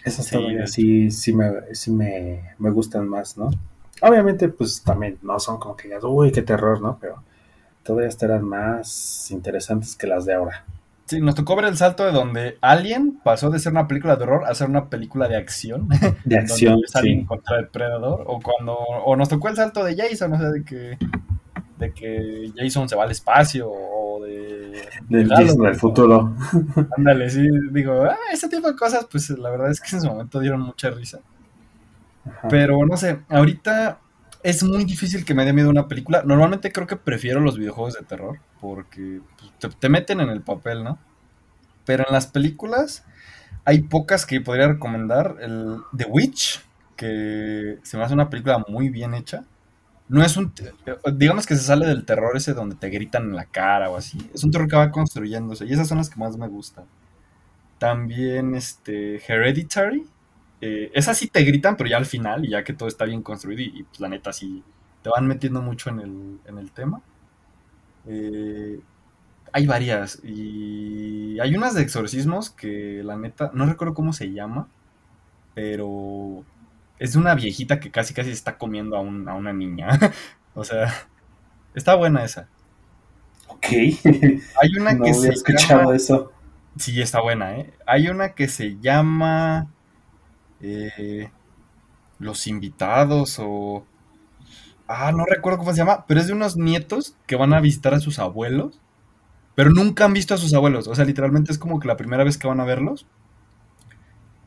[0.04, 3.50] Esas sí, sí, me, sí me, gustan más, ¿no?
[4.02, 6.98] Obviamente, pues también no son como que uy, qué terror, ¿no?
[7.00, 7.22] Pero
[7.84, 10.64] todavía estarán más interesantes que las de ahora.
[11.06, 14.24] Sí, nos tocó ver el salto de donde Alien pasó de ser una película de
[14.24, 15.88] horror a ser una película de acción.
[16.24, 17.24] De acción, sí.
[17.24, 18.24] contra el predador.
[18.26, 18.74] O cuando.
[18.74, 20.98] O nos tocó el salto de Jason, o sea, de que.
[21.78, 23.70] De que Jason se va al espacio.
[23.70, 24.82] O de.
[25.08, 26.34] Del Jason del futuro.
[26.96, 27.46] Ándale, sí.
[27.70, 30.60] Digo, ah, ese tipo de cosas, pues la verdad es que en su momento dieron
[30.60, 31.20] mucha risa.
[32.48, 34.00] Pero no sé, ahorita
[34.46, 36.22] es muy difícil que me dé miedo una película.
[36.24, 39.20] Normalmente creo que prefiero los videojuegos de terror porque
[39.60, 41.00] pues, te, meten en el papel, ¿no?
[41.84, 43.04] Pero en las películas
[43.64, 45.34] hay pocas que podría recomendar.
[45.40, 49.42] El The Witch, que se me hace una película muy bien hecha.
[50.08, 50.52] No es un.
[51.14, 54.30] Digamos que se sale del terror ese donde te gritan en la cara o así.
[54.32, 55.66] Es un terror que va construyéndose.
[55.66, 56.84] Y esas son las que más me gustan.
[57.78, 59.16] También este.
[59.16, 60.06] Hereditary
[60.60, 63.22] eh, esas sí te gritan, pero ya al final, y ya que todo está bien
[63.22, 64.62] construido, y, pues, la neta sí
[65.02, 67.00] te van metiendo mucho en el, en el tema.
[68.06, 68.80] Eh,
[69.52, 74.68] hay varias, y hay unas de exorcismos que la neta, no recuerdo cómo se llama,
[75.54, 76.44] pero
[76.98, 79.88] es de una viejita que casi casi está comiendo a, un, a una niña.
[80.54, 80.92] o sea,
[81.74, 82.48] está buena esa.
[83.48, 83.66] Ok.
[83.70, 86.32] Hay una no que había escuchado eso.
[86.78, 87.72] Sí, está buena, ¿eh?
[87.86, 89.68] Hay una que se llama
[90.60, 91.30] eh,
[92.18, 93.84] los invitados o...
[94.88, 97.92] Ah, no recuerdo cómo se llama, pero es de unos nietos que van a visitar
[97.92, 98.80] a sus abuelos,
[99.56, 100.86] pero nunca han visto a sus abuelos.
[100.86, 103.06] O sea, literalmente es como que la primera vez que van a verlos.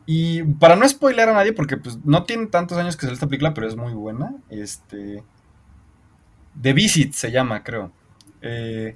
[0.05, 3.27] Y para no spoiler a nadie, porque pues no tiene tantos años que salió esta
[3.27, 4.33] película, pero es muy buena.
[4.49, 5.23] Este.
[6.59, 7.91] The Visit se llama, creo.
[8.41, 8.95] Eh,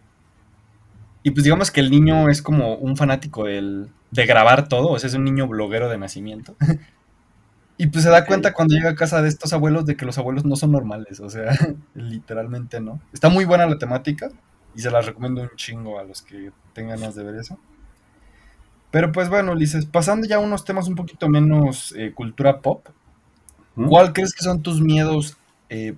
[1.24, 4.99] y pues digamos que el niño es como un fanático del, de grabar todo, o
[4.99, 6.55] sea, es un niño bloguero de nacimiento.
[7.78, 10.17] Y pues se da cuenta cuando llega a casa de estos abuelos de que los
[10.17, 11.51] abuelos no son normales, o sea,
[11.95, 12.99] literalmente no.
[13.11, 14.30] Está muy buena la temática
[14.76, 17.57] y se las recomiendo un chingo a los que tengan ganas de ver eso.
[18.91, 22.88] Pero pues bueno, Ulises, pasando ya a unos temas un poquito menos eh, cultura pop,
[23.89, 25.36] ¿cuál crees que son tus miedos
[25.69, 25.95] eh,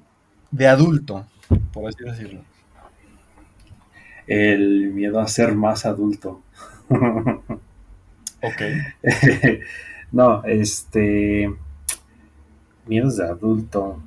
[0.51, 1.26] de adulto,
[1.73, 2.41] por así decirlo?
[4.28, 6.41] El miedo a ser más adulto.
[6.89, 8.61] ok.
[10.13, 11.53] no, este
[12.88, 14.01] miedos de adulto.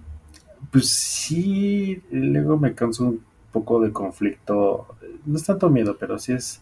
[0.70, 4.86] Pues sí, luego me canso un poco de conflicto.
[5.24, 6.60] No es tanto miedo, pero sí es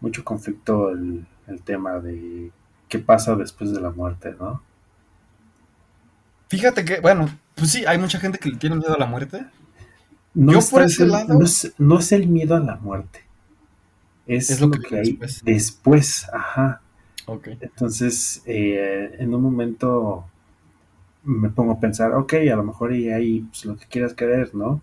[0.00, 1.26] mucho conflicto el,
[1.64, 2.50] tema de
[2.88, 4.62] qué pasa después de la muerte, ¿no?
[6.48, 9.46] Fíjate que, bueno, pues sí, hay mucha gente que le tiene miedo a la muerte.
[10.34, 11.38] No Yo por ese lado.
[11.78, 13.20] No es, el miedo a la muerte.
[14.26, 16.28] Es, lo, que, hay después.
[16.32, 16.80] Ajá.
[17.26, 17.48] Ok.
[17.60, 20.26] Entonces, eh, en un momento
[21.26, 24.54] me pongo a pensar, ok, a lo mejor y ahí pues, lo que quieras creer,
[24.54, 24.80] ¿no?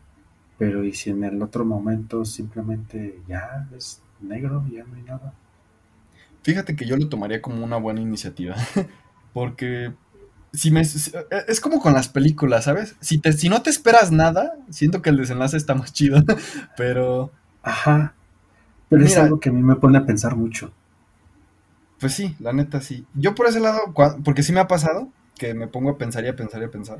[0.57, 5.33] Pero y si en el otro momento simplemente ya es negro, ya no hay nada.
[6.43, 8.55] Fíjate que yo lo tomaría como una buena iniciativa,
[9.33, 9.93] porque
[10.51, 12.95] si me, es como con las películas, ¿sabes?
[12.99, 16.21] Si, te, si no te esperas nada, siento que el desenlace está más chido,
[16.77, 17.31] pero...
[17.65, 18.13] Ajá,
[18.89, 20.71] pero es algo que a mí me pone a pensar mucho.
[21.99, 23.05] Pues sí, la neta sí.
[23.13, 26.27] Yo por ese lado, porque sí me ha pasado, que me pongo a pensar y
[26.27, 26.99] a pensar y a pensar.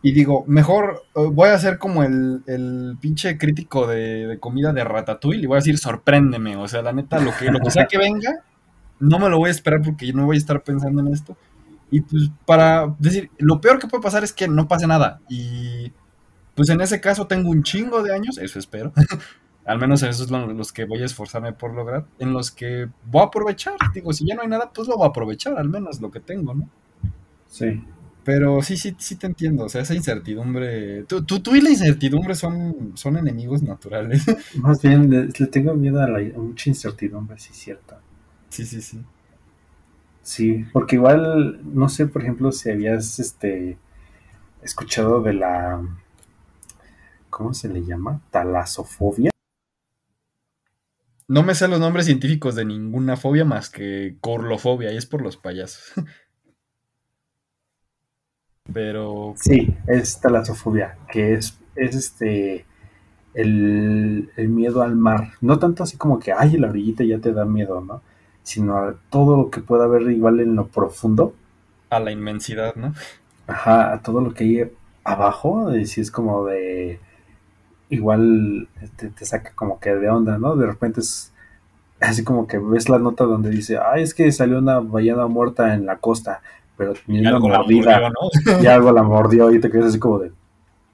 [0.00, 4.84] Y digo, mejor eh, voy a ser como el, el pinche crítico de, comida de
[4.84, 6.56] Ratatouille y voy a decir, sorpréndeme.
[6.56, 8.44] O sea, la neta, lo que, lo que sea que venga,
[9.00, 11.36] no me lo voy a esperar porque yo no voy a estar pensando en esto.
[11.90, 15.20] Y pues para decir, lo peor que puede pasar es que no pase nada.
[15.28, 15.92] Y
[16.54, 18.92] pues en ese caso tengo un chingo de años, eso espero.
[19.64, 22.06] Al menos esos son los que voy a esforzarme por lograr.
[22.18, 23.74] En los que voy a aprovechar.
[23.92, 26.20] Digo, si ya no hay nada, pues lo voy a aprovechar, al menos lo que
[26.20, 26.70] tengo, ¿no?
[27.48, 27.82] Sí.
[28.24, 29.64] Pero sí, sí, sí te entiendo.
[29.64, 31.04] O sea, esa incertidumbre.
[31.04, 34.24] Tú, tú, y la incertidumbre son, son enemigos naturales.
[34.56, 37.96] Más bien, le, tengo miedo a, la, mucha incertidumbre, sí, cierto.
[38.50, 39.00] Sí, sí, sí.
[40.22, 43.78] Sí, porque igual, no sé, por ejemplo, si habías este
[44.62, 45.80] escuchado de la.
[47.30, 48.20] ¿Cómo se le llama?
[48.30, 49.30] Talasofobia.
[51.28, 55.22] No me sé los nombres científicos de ninguna fobia más que corlofobia, y es por
[55.22, 55.92] los payasos.
[58.72, 59.34] Pero.
[59.36, 62.66] Sí, es talasofobia, que es, es este.
[63.34, 65.32] El, miedo al mar.
[65.40, 68.02] No tanto así como que, ay, la orillita ya te da miedo, ¿no?
[68.42, 71.34] Sino a todo lo que pueda haber igual en lo profundo.
[71.90, 72.94] A la inmensidad, ¿no?
[73.46, 74.72] Ajá, a todo lo que hay
[75.04, 75.74] abajo.
[75.76, 77.00] Y si es como de.
[77.90, 80.56] Igual te, te saca como que de onda, ¿no?
[80.56, 81.32] De repente es
[82.00, 85.74] así como que ves la nota donde dice, ay, es que salió una ballena muerta
[85.74, 86.42] en la costa
[86.78, 88.08] pero tenía una mordida,
[88.62, 90.30] y algo la mordió y te quedas así como de,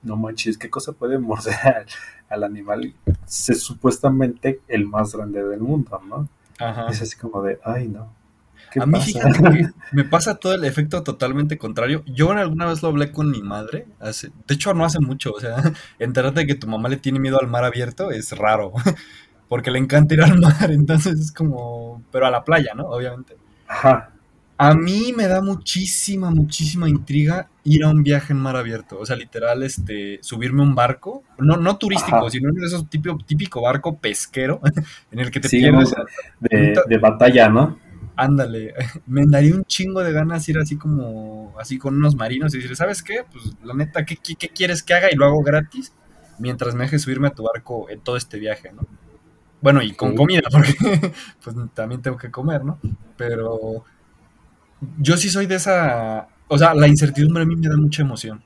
[0.02, 1.86] no manches, ¿qué cosa puede morder
[2.30, 2.94] al, animal?
[3.26, 6.26] Es supuestamente el más grande del mundo, ¿no?
[6.58, 6.86] Ajá.
[6.88, 8.10] Es así como de, ay, no.
[8.80, 12.02] a mí, fíjate que me pasa todo el efecto totalmente contrario.
[12.06, 15.40] Yo alguna vez lo hablé con mi madre, hace, de hecho no hace mucho, o
[15.40, 15.56] sea,
[15.98, 18.72] enterarte de que tu mamá le tiene miedo al mar abierto es raro,
[19.50, 22.84] porque le encanta ir al mar, entonces es como, pero a la playa, ¿no?
[22.84, 23.36] Obviamente.
[23.68, 24.13] Ajá.
[24.56, 28.98] A mí me da muchísima, muchísima intriga ir a un viaje en mar abierto.
[29.00, 33.18] O sea, literal, este, subirme a un barco, no, no turístico, sino en esos típico,
[33.26, 34.60] típico barco pesquero
[35.10, 35.94] en el que te pierdes.
[36.40, 37.78] De, batalla, ¿no?
[38.16, 38.74] Ándale,
[39.06, 42.76] me daría un chingo de ganas ir así como, así con unos marinos y decir,
[42.76, 43.24] ¿sabes qué?
[43.30, 45.08] Pues la neta, ¿qué, qué, quieres que haga?
[45.10, 45.92] Y lo hago gratis
[46.38, 48.82] mientras me dejes subirme a tu barco en todo este viaje, ¿no?
[49.60, 50.74] Bueno, y con comida, porque
[51.42, 52.78] pues también tengo que comer, ¿no?
[53.16, 53.84] Pero
[54.98, 58.42] yo sí soy de esa, o sea, la incertidumbre a mí me da mucha emoción.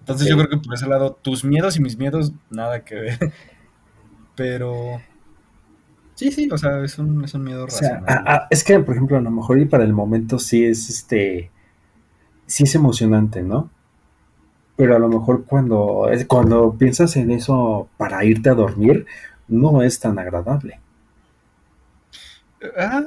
[0.00, 3.18] Entonces yo creo que por ese lado, tus miedos y mis miedos, nada que ver.
[4.34, 5.00] Pero...
[6.14, 8.46] Sí, sí, o sea, es un, es un miedo racional.
[8.50, 11.50] es que, por ejemplo, a lo mejor y para el momento sí es este...
[12.46, 13.70] Sí es emocionante, ¿no?
[14.76, 19.06] Pero a lo mejor cuando, cuando piensas en eso para irte a dormir,
[19.46, 20.80] no es tan agradable.
[22.76, 23.02] Ah,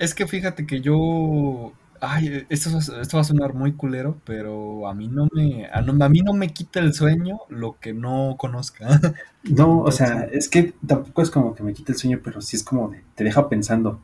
[0.00, 1.72] es que fíjate que yo.
[2.00, 5.68] Ay, esto, esto va a sonar muy culero, pero a mí no me.
[5.70, 8.88] A, mí no me quita el sueño lo que no conozca.
[9.42, 12.56] No, o sea, es que tampoco es como que me quite el sueño, pero sí
[12.56, 13.02] es como de.
[13.14, 13.98] Te deja pensando.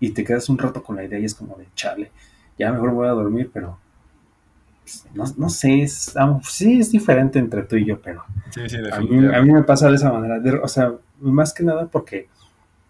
[0.00, 2.12] Y te quedas un rato con la idea y es como de chale.
[2.58, 3.78] Ya mejor voy a dormir, pero.
[4.82, 8.24] Pues, no, no sé, es, sí es diferente entre tú y yo, pero.
[8.50, 10.40] Sí, sí, a, mí, a mí me pasa de esa manera.
[10.62, 12.28] o sea, más que nada porque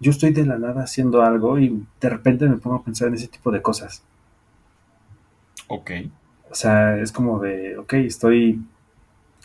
[0.01, 3.15] yo estoy de la nada haciendo algo y de repente me pongo a pensar en
[3.15, 4.03] ese tipo de cosas.
[5.69, 5.91] Ok.
[6.51, 8.61] O sea, es como de, ok, estoy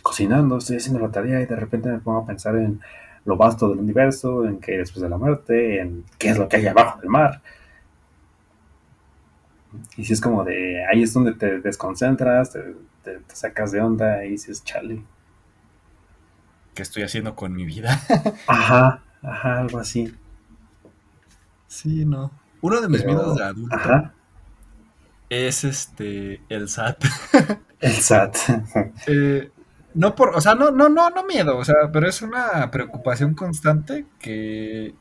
[0.02, 2.82] cocinando, estoy haciendo la tarea y de repente me pongo a pensar en
[3.26, 6.48] lo vasto del universo, en qué hay después de la muerte, en qué es lo
[6.48, 7.42] que hay abajo del mar.
[9.96, 12.62] Y si es como de, ahí es donde te desconcentras, te,
[13.04, 15.04] te sacas de onda y dices, chale.
[16.74, 18.02] ¿Qué estoy haciendo con mi vida?
[18.48, 20.14] ajá, ajá, algo así.
[21.72, 22.30] Sí, no.
[22.60, 24.12] Uno de mis miedos de adulto
[25.30, 27.04] es este el SAT.
[27.80, 28.36] El SAT.
[29.08, 29.50] Eh,
[29.96, 33.34] no por, o sea, no, no, no, no miedo, o sea, pero es una preocupación
[33.34, 34.94] constante que,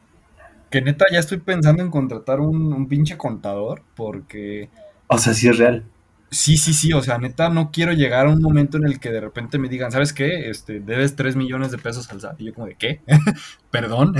[0.71, 4.71] que neta ya estoy pensando en contratar un, un pinche contador porque...
[5.09, 5.85] O sea, sí es real.
[6.31, 9.11] Sí, sí, sí, o sea, neta, no quiero llegar a un momento en el que
[9.11, 10.49] de repente me digan, ¿sabes qué?
[10.51, 12.41] Este, debes 3 millones de pesos al SAT.
[12.41, 13.01] Y yo como de, ¿qué?
[13.71, 14.15] Perdón.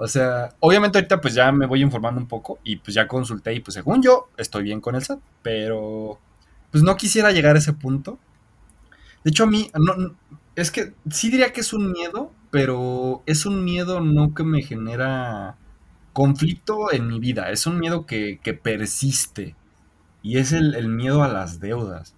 [0.00, 3.52] O sea, obviamente ahorita pues ya me voy informando un poco y pues ya consulté
[3.54, 6.20] y pues según yo estoy bien con el SAT, pero
[6.70, 8.18] pues no quisiera llegar a ese punto.
[9.24, 10.14] De hecho a mí, no,
[10.54, 14.62] es que sí diría que es un miedo, pero es un miedo no que me
[14.62, 15.56] genera
[16.12, 19.56] conflicto en mi vida, es un miedo que, persiste
[20.22, 22.14] y es el, el miedo a las deudas.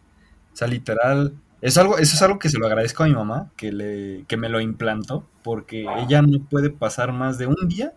[0.53, 3.51] O sea, literal, es algo, eso es algo que se lo agradezco a mi mamá,
[3.57, 7.93] que, le, que me lo implantó, porque ella no puede pasar más de un día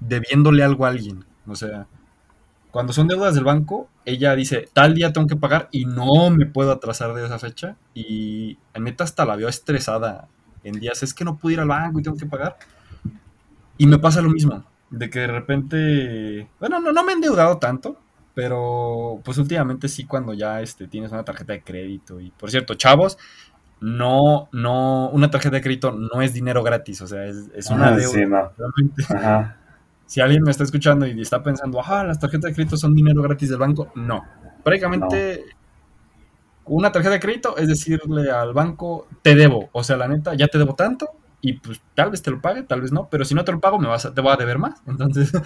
[0.00, 1.24] debiéndole algo a alguien.
[1.46, 1.86] O sea,
[2.70, 6.46] cuando son deudas del banco, ella dice, tal día tengo que pagar y no me
[6.46, 7.76] puedo atrasar de esa fecha.
[7.94, 10.28] Y neta hasta la veo estresada
[10.64, 12.56] en días, es que no puedo ir al banco y tengo que pagar.
[13.76, 17.58] Y me pasa lo mismo, de que de repente, bueno, no, no me he endeudado
[17.58, 17.96] tanto,
[18.38, 22.20] pero pues últimamente sí cuando ya este, tienes una tarjeta de crédito.
[22.20, 23.18] Y por cierto, chavos,
[23.80, 28.52] no, no, una tarjeta de crédito no es dinero gratis, o sea, es, una deuda.
[30.06, 33.22] Si alguien me está escuchando y está pensando, ajá, las tarjetas de crédito son dinero
[33.22, 34.24] gratis del banco, no.
[34.62, 35.42] Prácticamente
[36.66, 40.46] una tarjeta de crédito es decirle al banco, te debo, o sea, la neta, ya
[40.46, 41.08] te debo tanto
[41.40, 43.58] y pues tal vez te lo pague, tal vez no, pero si no te lo
[43.58, 44.80] pago me vas a, te voy a deber más.
[44.86, 45.32] Entonces,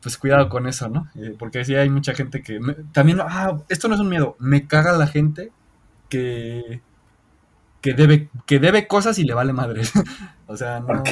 [0.00, 1.08] pues cuidado con eso, ¿no?
[1.14, 2.60] Eh, porque sí hay mucha gente que...
[2.92, 5.52] también, ah, esto no es un miedo, me caga la gente
[6.08, 6.80] que...
[7.82, 9.82] Que debe, que debe cosas y le vale madre.
[10.46, 11.02] o sea, no...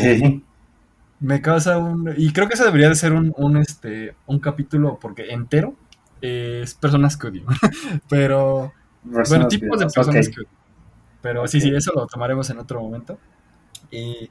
[1.21, 2.13] Me causa un...
[2.17, 5.75] Y creo que eso debería de ser un, un este, un capítulo porque entero
[6.21, 7.45] es personas que odio.
[8.09, 8.73] Pero...
[9.03, 10.49] bueno, tipos de personas que odio.
[11.23, 13.19] Pero sí, sí, eso lo tomaremos en otro momento.
[13.91, 14.29] Y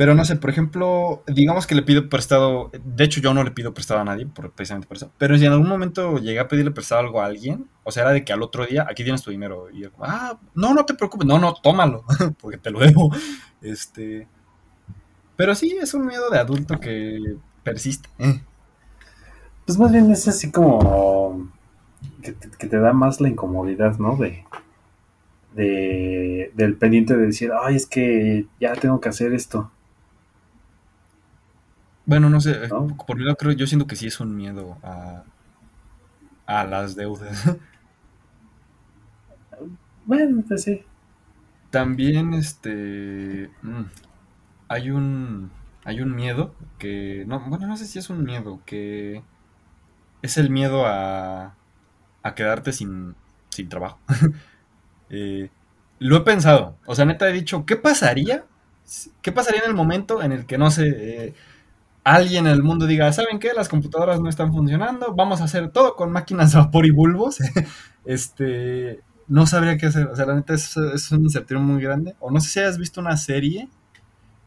[0.00, 3.50] pero no sé, por ejemplo, digamos que le pido prestado, de hecho yo no le
[3.50, 6.48] pido prestado a nadie, por, precisamente por eso, pero si en algún momento llegué a
[6.48, 9.20] pedirle prestado algo a alguien, o sea, era de que al otro día, aquí tienes
[9.20, 12.06] tu dinero, y yo, ah, no, no te preocupes, no, no, tómalo,
[12.40, 13.14] porque te lo debo,
[13.60, 14.26] este,
[15.36, 18.08] pero sí, es un miedo de adulto que persiste.
[19.66, 21.52] Pues más bien es así como
[22.22, 24.16] que te, da más la incomodidad, ¿no?
[24.16, 24.46] De,
[25.54, 29.70] de, del pendiente de decir, ay, es que ya tengo que hacer esto
[32.10, 32.56] Bueno, no sé,
[33.06, 35.22] por mi lado creo, yo siento que sí es un miedo a,
[36.46, 37.44] a las deudas.
[40.04, 40.82] Bueno, pues sí.
[41.70, 43.82] También, este, mm,
[44.68, 45.50] hay un,
[45.84, 49.22] hay un miedo que, no, bueno, no sé si es un miedo, que
[50.22, 51.54] es el miedo a,
[52.22, 53.16] a quedarte sin,
[53.50, 54.00] sin trabajo.
[55.10, 55.50] Eh,
[56.00, 58.44] lo he pensado, o sea, neta he dicho, ¿qué pasaría?
[59.22, 61.34] ¿Qué pasaría en el momento en el que, no sé, eh,
[62.14, 63.52] alguien en el mundo diga, ¿saben qué?
[63.54, 67.38] Las computadoras no están funcionando, vamos a hacer todo con máquinas de vapor y bulbos.
[68.04, 70.06] este, no sabría qué hacer.
[70.08, 72.14] O sea, la neta es, es un incertidumbre muy grande.
[72.20, 73.68] O no sé si has visto una serie.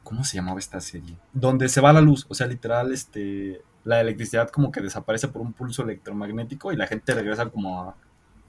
[0.04, 1.16] ¿Cómo se llamaba esta serie?
[1.32, 2.26] Donde se va la luz.
[2.30, 3.62] O sea, literal, este.
[3.86, 7.96] La electricidad como que desaparece por un pulso electromagnético y la gente regresa como a,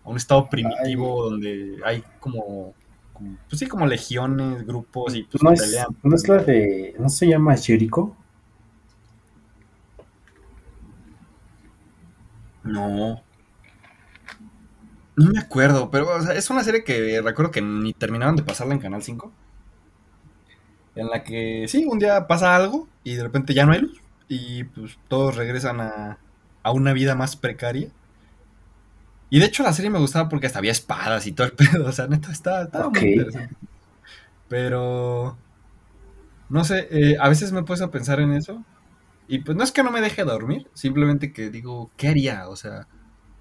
[0.04, 2.72] un estado primitivo donde hay como,
[3.48, 5.86] Pues sí, como legiones, grupos y pues no pelean.
[6.04, 6.94] ¿No es la de.
[6.98, 8.16] ¿No se llama Jericho?
[12.64, 13.22] No.
[15.16, 18.80] No me acuerdo, pero es una serie que recuerdo que ni terminaban de pasarla en
[18.80, 19.32] Canal 5.
[20.96, 24.00] En la que sí, un día pasa algo y de repente ya no hay luz.
[24.28, 26.18] Y pues todos regresan a,
[26.62, 27.90] a una vida más precaria.
[29.30, 31.86] Y de hecho la serie me gustaba porque hasta había espadas y todo el pedo.
[31.86, 33.54] O sea, neta, estaba, muy interesante.
[34.48, 35.36] Pero...
[36.48, 38.62] No sé, eh, a veces me he puesto a pensar en eso.
[39.26, 42.48] Y pues no es que no me deje dormir, simplemente que digo, ¿qué haría?
[42.48, 42.86] O sea,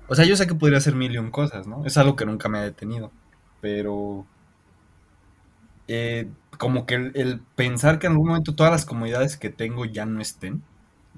[0.08, 1.86] o sea, yo sé que podría hacer mil y un cosas, ¿no?
[1.86, 3.12] Es algo que nunca me ha detenido.
[3.62, 4.26] Pero.
[5.88, 10.06] Eh, como que el, pensar que en algún momento todas las comodidades que tengo ya
[10.06, 10.64] no estén,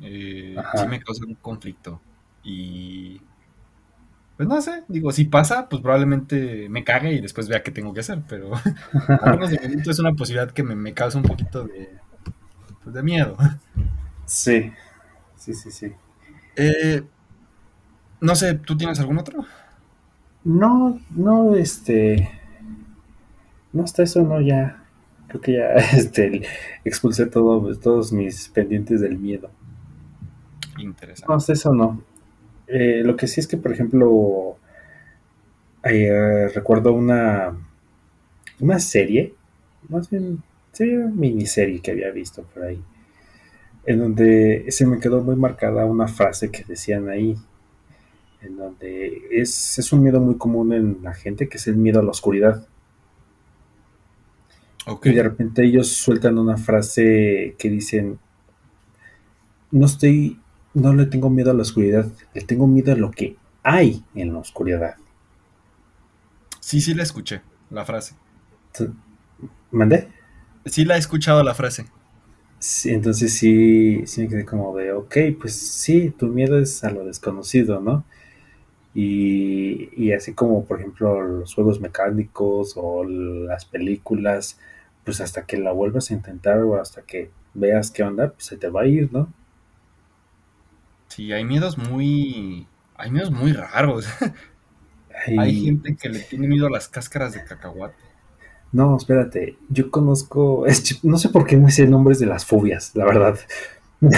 [0.01, 2.01] eh, sí me causa un conflicto.
[2.43, 3.22] Y.
[4.38, 7.93] Pues no sé, digo, si pasa, pues probablemente me cague y después vea qué tengo
[7.93, 8.51] que hacer, pero
[9.22, 11.89] al menos de momento es una posibilidad que me, me causa un poquito de,
[12.84, 13.38] pues, de miedo.
[14.26, 14.72] Sí,
[15.38, 15.94] sí, sí, sí.
[16.58, 17.04] Eh,
[18.22, 19.46] no sé, ¿tú tienes algún otro?
[20.46, 22.30] No, no, este.
[23.74, 24.84] No, hasta eso no, ya.
[25.28, 26.44] Creo que ya este,
[26.84, 29.50] expulsé todo, todos mis pendientes del miedo.
[30.78, 31.26] Interesante.
[31.30, 32.02] No, hasta eso no.
[32.68, 34.58] Eh, lo que sí es que, por ejemplo,
[35.84, 37.56] eh, recuerdo una,
[38.60, 39.34] una serie,
[39.90, 40.44] más bien,
[40.80, 42.82] una miniserie que había visto por ahí,
[43.86, 47.36] en donde se me quedó muy marcada una frase que decían ahí,
[48.42, 52.04] en donde es, un miedo muy común en la gente, que es el miedo a
[52.04, 52.68] la oscuridad.
[55.04, 58.20] Y de repente ellos sueltan una frase que dicen,
[59.72, 60.40] no estoy,
[60.74, 64.34] no le tengo miedo a la oscuridad, le tengo miedo a lo que hay en
[64.34, 64.96] la oscuridad.
[66.60, 68.16] Sí, sí la escuché, la frase.
[69.72, 70.10] ¿Mandé?
[70.66, 71.88] Sí la he escuchado la frase.
[72.66, 76.89] Sí, entonces sí, sí me quedé como de, ok, pues sí, tu miedo es a
[76.89, 78.05] lo desconocido, ¿no?
[78.95, 84.59] Y, así como, por ejemplo, los juegos mecánicos o las películas,
[85.03, 88.57] pues hasta que la vuelvas a intentar o hasta que veas qué onda, pues se
[88.57, 89.32] te va a ir, ¿no?
[91.09, 92.68] Sí, hay miedos muy.
[92.97, 94.07] Hay miedos muy raros.
[95.38, 98.14] Hay gente que le tiene miedo a las cáscaras de cacahuate.
[98.76, 99.56] No, espérate.
[99.70, 100.66] Yo conozco.
[101.04, 103.40] no sé por qué no sé nombres de las fobias, la verdad.
[104.02, 104.12] ok.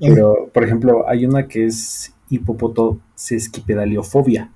[0.00, 4.48] Pero, por ejemplo, hay una que es hipopotosesquipedaliofobia,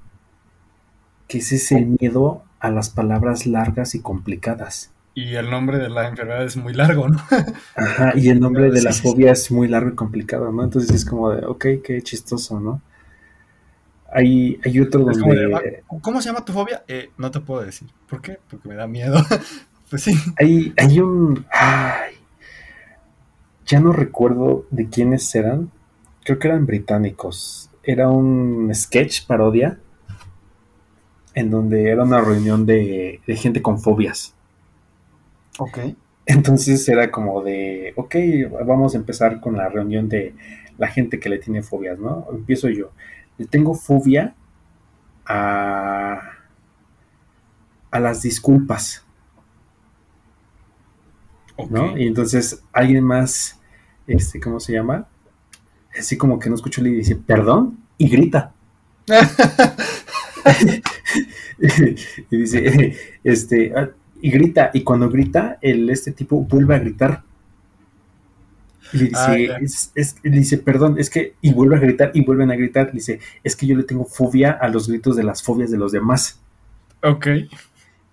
[1.28, 4.90] que es ese miedo a las palabras largas y complicadas.
[5.14, 7.18] Y el nombre de la enfermedad es muy largo, ¿no?
[7.76, 10.64] Ajá, y el nombre de la fobia es muy largo y complicado, ¿no?
[10.64, 12.80] Entonces es como de, ok, qué chistoso, ¿no?
[14.14, 15.82] Hay, hay otro donde...
[16.00, 16.84] ¿Cómo se llama tu fobia?
[16.86, 17.88] Eh, no te puedo decir.
[18.08, 18.38] ¿Por qué?
[18.48, 19.16] Porque me da miedo.
[19.90, 20.14] pues sí.
[20.38, 21.46] Hay, hay un...
[21.50, 22.14] Ay,
[23.66, 25.70] ya no recuerdo de quiénes eran,
[26.24, 27.70] creo que eran británicos.
[27.82, 29.78] Era un sketch parodia
[31.34, 34.34] en donde era una reunión de, gente con fobias.
[35.58, 35.78] Ok.
[36.26, 38.14] Entonces era como de, ok,
[38.66, 40.34] vamos a empezar con la reunión de
[40.78, 42.26] la gente que le tiene fobias, ¿no?
[42.30, 42.90] Empiezo yo.
[43.38, 44.34] Le tengo fobia
[45.26, 46.20] a,
[47.90, 49.04] a las disculpas.
[51.70, 51.96] ¿No?
[51.96, 53.60] Y entonces alguien más,
[54.06, 55.06] este, ¿cómo se llama?
[55.98, 58.52] así como que no escucho y dice, perdón, y grita.
[62.30, 67.22] y dice, este, ah", y grita, y cuando grita, el, este tipo vuelve a gritar.
[68.92, 69.58] Y le dice, ah,
[69.94, 73.56] es, dice, perdón, es que, y vuelve a gritar, y vuelven a gritar, dice, es
[73.56, 76.40] que yo le tengo fobia a los gritos de las fobias de los demás.
[77.02, 77.26] Ok.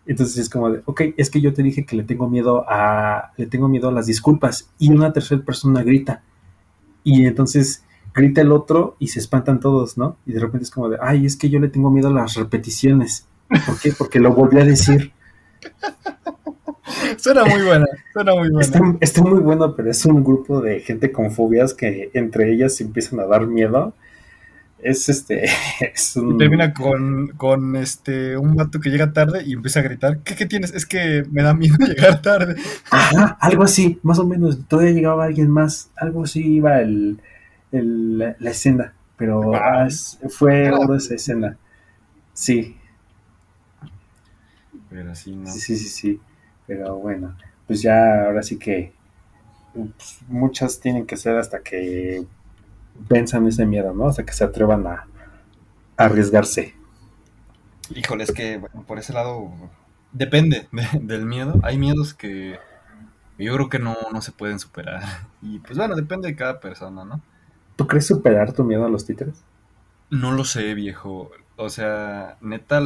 [0.06, 3.32] Entonces es como de, ok, es que yo te dije que le tengo miedo a,
[3.38, 4.72] le tengo miedo a las disculpas.
[4.80, 6.24] Y una tercera persona grita.
[7.04, 10.18] Y entonces grita el otro y se espantan todos, ¿no?
[10.26, 12.34] Y de repente es como de, ay, es que yo le tengo miedo a las
[12.36, 13.28] repeticiones.
[13.68, 13.92] ¿Por qué?
[13.92, 15.12] Porque lo volví a decir.
[17.18, 18.98] suena muy buena, suena muy buena.
[19.00, 22.84] Está, muy bueno, pero es un grupo de gente con fobias que entre ellas se
[22.84, 23.94] empiezan a dar miedo.
[24.82, 25.46] Es este.
[25.94, 26.38] Es un...
[26.38, 30.20] termina con, con, este un vato que llega tarde y empieza a gritar.
[30.20, 30.74] ¿Qué, ¿Qué, tienes?
[30.74, 32.56] Es que me da miedo llegar tarde.
[32.90, 34.66] Ajá, algo así, más o menos.
[34.68, 35.92] Todavía llegaba alguien más.
[35.96, 37.20] Algo así iba el,
[37.72, 38.94] el la, escena.
[39.18, 39.88] Pero ah,
[40.30, 41.58] fue oro esa escena.
[42.34, 42.78] Sí,
[44.90, 45.52] pero sí, ¿no?
[45.52, 46.20] Sí, sí, sí,
[46.70, 48.94] Pero bueno, pues ya ahora sí que
[49.74, 52.24] pues, muchas tienen que ser hasta que
[53.10, 54.08] venzan ese miedo, ¿no?
[54.08, 55.08] Hasta que se atrevan a,
[55.98, 56.76] arriesgarse.
[57.96, 59.52] Híjole, es que por ese lado
[60.12, 60.68] depende
[61.02, 61.60] del miedo.
[61.64, 62.60] Hay miedos que
[63.40, 65.02] yo creo que no, no se pueden superar.
[65.42, 67.20] Y pues bueno, depende de cada persona, ¿no?
[67.78, 69.42] ¿Tú crees superar tu miedo a los títeres?
[70.12, 71.32] No lo sé, viejo.
[71.62, 72.82] O sea, neta,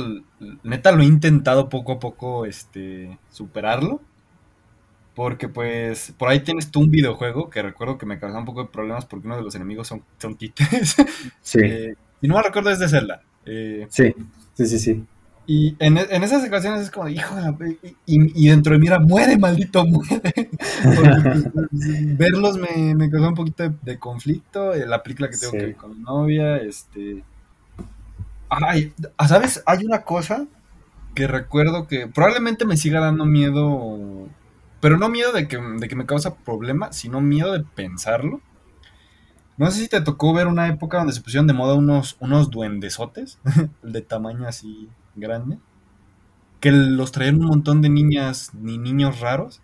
[0.63, 4.01] neta lo he intentado poco a poco este, superarlo.
[5.13, 8.63] Porque pues por ahí tienes tú un videojuego que recuerdo que me causó un poco
[8.63, 10.95] de problemas porque uno de los enemigos son, son títeres.
[11.43, 11.59] Sí.
[11.61, 13.21] Eh, y no me recuerdo es de Zelda.
[13.45, 14.11] Eh, sí,
[14.55, 15.05] sí, sí, sí.
[15.45, 17.35] Y en, esas ocasiones es como, hijo,
[18.07, 20.49] y, y, dentro de mí era, muere, maldito, muere.
[22.17, 24.73] verlos me, me, causó un poquito de, conflicto.
[24.73, 27.23] Eh, la película que tengo que ver con mi novia, este
[28.61, 29.63] Ay, ah, ¿sabes?
[29.65, 30.45] Hay una cosa
[31.15, 34.27] que recuerdo que probablemente me siga dando miedo,
[34.79, 38.41] pero no miedo de que, me causa problema, sino miedo de pensarlo.
[39.57, 42.49] No sé si te tocó ver una época donde se pusieron de moda unos, unos
[42.49, 43.39] duendesotes,
[43.83, 45.59] de tamaño así grande,
[46.59, 49.61] que los traían un montón de niñas ni niños raros.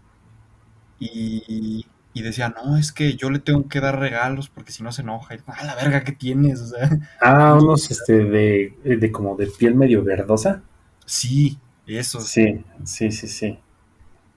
[1.00, 1.86] Y,
[2.20, 5.04] y decía, no, es que yo le tengo que dar regalos porque si no se
[5.04, 5.36] enoja.
[5.36, 6.90] Y, ah, la verga que tienes, o sea.
[7.22, 10.62] Ah, unos este de, de como de piel medio verdosa.
[11.06, 11.58] Sí,
[11.88, 12.20] eso.
[12.20, 13.60] Sí, sí, sí, sí.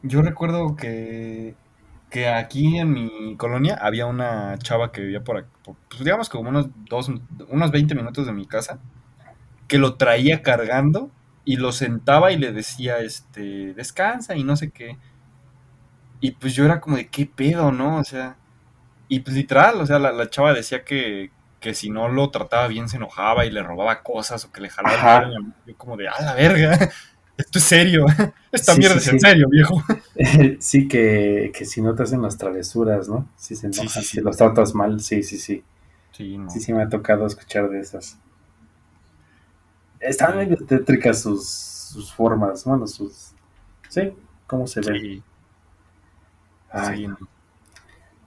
[0.02, 1.56] Yo recuerdo que,
[2.08, 6.50] que aquí en mi colonia había una chava que vivía por aquí, pues digamos como
[6.50, 7.10] unos, dos,
[7.48, 8.78] unos 20 minutos de mi casa,
[9.66, 11.10] que lo traía cargando
[11.44, 14.98] y lo sentaba y le decía, este, descansa y no sé qué.
[16.22, 17.98] Y pues yo era como de qué pedo, ¿no?
[17.98, 18.36] O sea,
[19.08, 22.88] y pues literal, o sea, la, chava decía que, que, si no lo trataba bien
[22.88, 26.22] se enojaba y le robaba cosas o que le jalaba el Yo como de, a
[26.22, 26.78] la verga,
[27.36, 28.06] esto es serio,
[28.52, 29.82] esta mierda es en serio, viejo.
[30.60, 33.28] sí, que, que, si no te hacen las travesuras, ¿no?
[33.36, 35.64] Si se enojan, si los tratas mal, sí, sí, sí.
[36.12, 38.16] Sí, sí, sí me ha tocado escuchar de esas.
[39.98, 43.32] Están medio tétricas sus, sus formas, bueno, sus...
[43.88, 44.12] Sí,
[44.46, 45.24] cómo se ven.
[46.72, 47.08] Ay,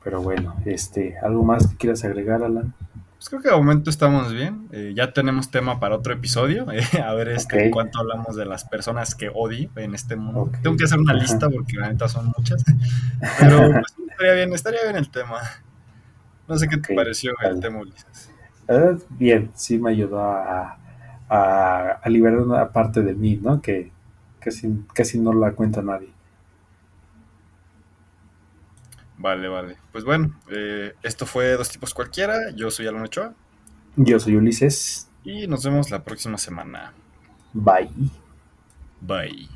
[0.03, 2.73] Pero bueno, este, ¿algo más que quieras agregar, Alan?
[3.15, 4.67] Pues creo que de momento estamos bien.
[4.71, 6.67] Eh, ya tenemos tema para otro episodio.
[6.71, 10.51] Eh, a ver este, cuánto hablamos de las personas que odio en este mundo.
[10.61, 12.63] Tengo que hacer una lista porque la neta son muchas.
[13.39, 15.39] Pero pues, estaría bien, estaría bien el tema.
[16.47, 18.29] No sé qué te pareció el tema, Ulises.
[19.09, 20.77] bien, sí me ayudó a,
[21.29, 23.61] a, liberar una parte de mí, ¿no?
[23.61, 23.91] Que
[24.39, 26.09] casi, casi no la cuenta nadie.
[29.17, 29.77] Vale, vale.
[29.91, 32.51] Pues bueno, eh, esto fue Dos Tipos Cualquiera.
[32.55, 33.33] Yo soy Alan Ochoa.
[33.95, 35.09] Yo soy Ulises.
[35.23, 36.93] Y nos vemos la próxima semana.
[37.53, 37.89] Bye.
[39.01, 39.54] Bye.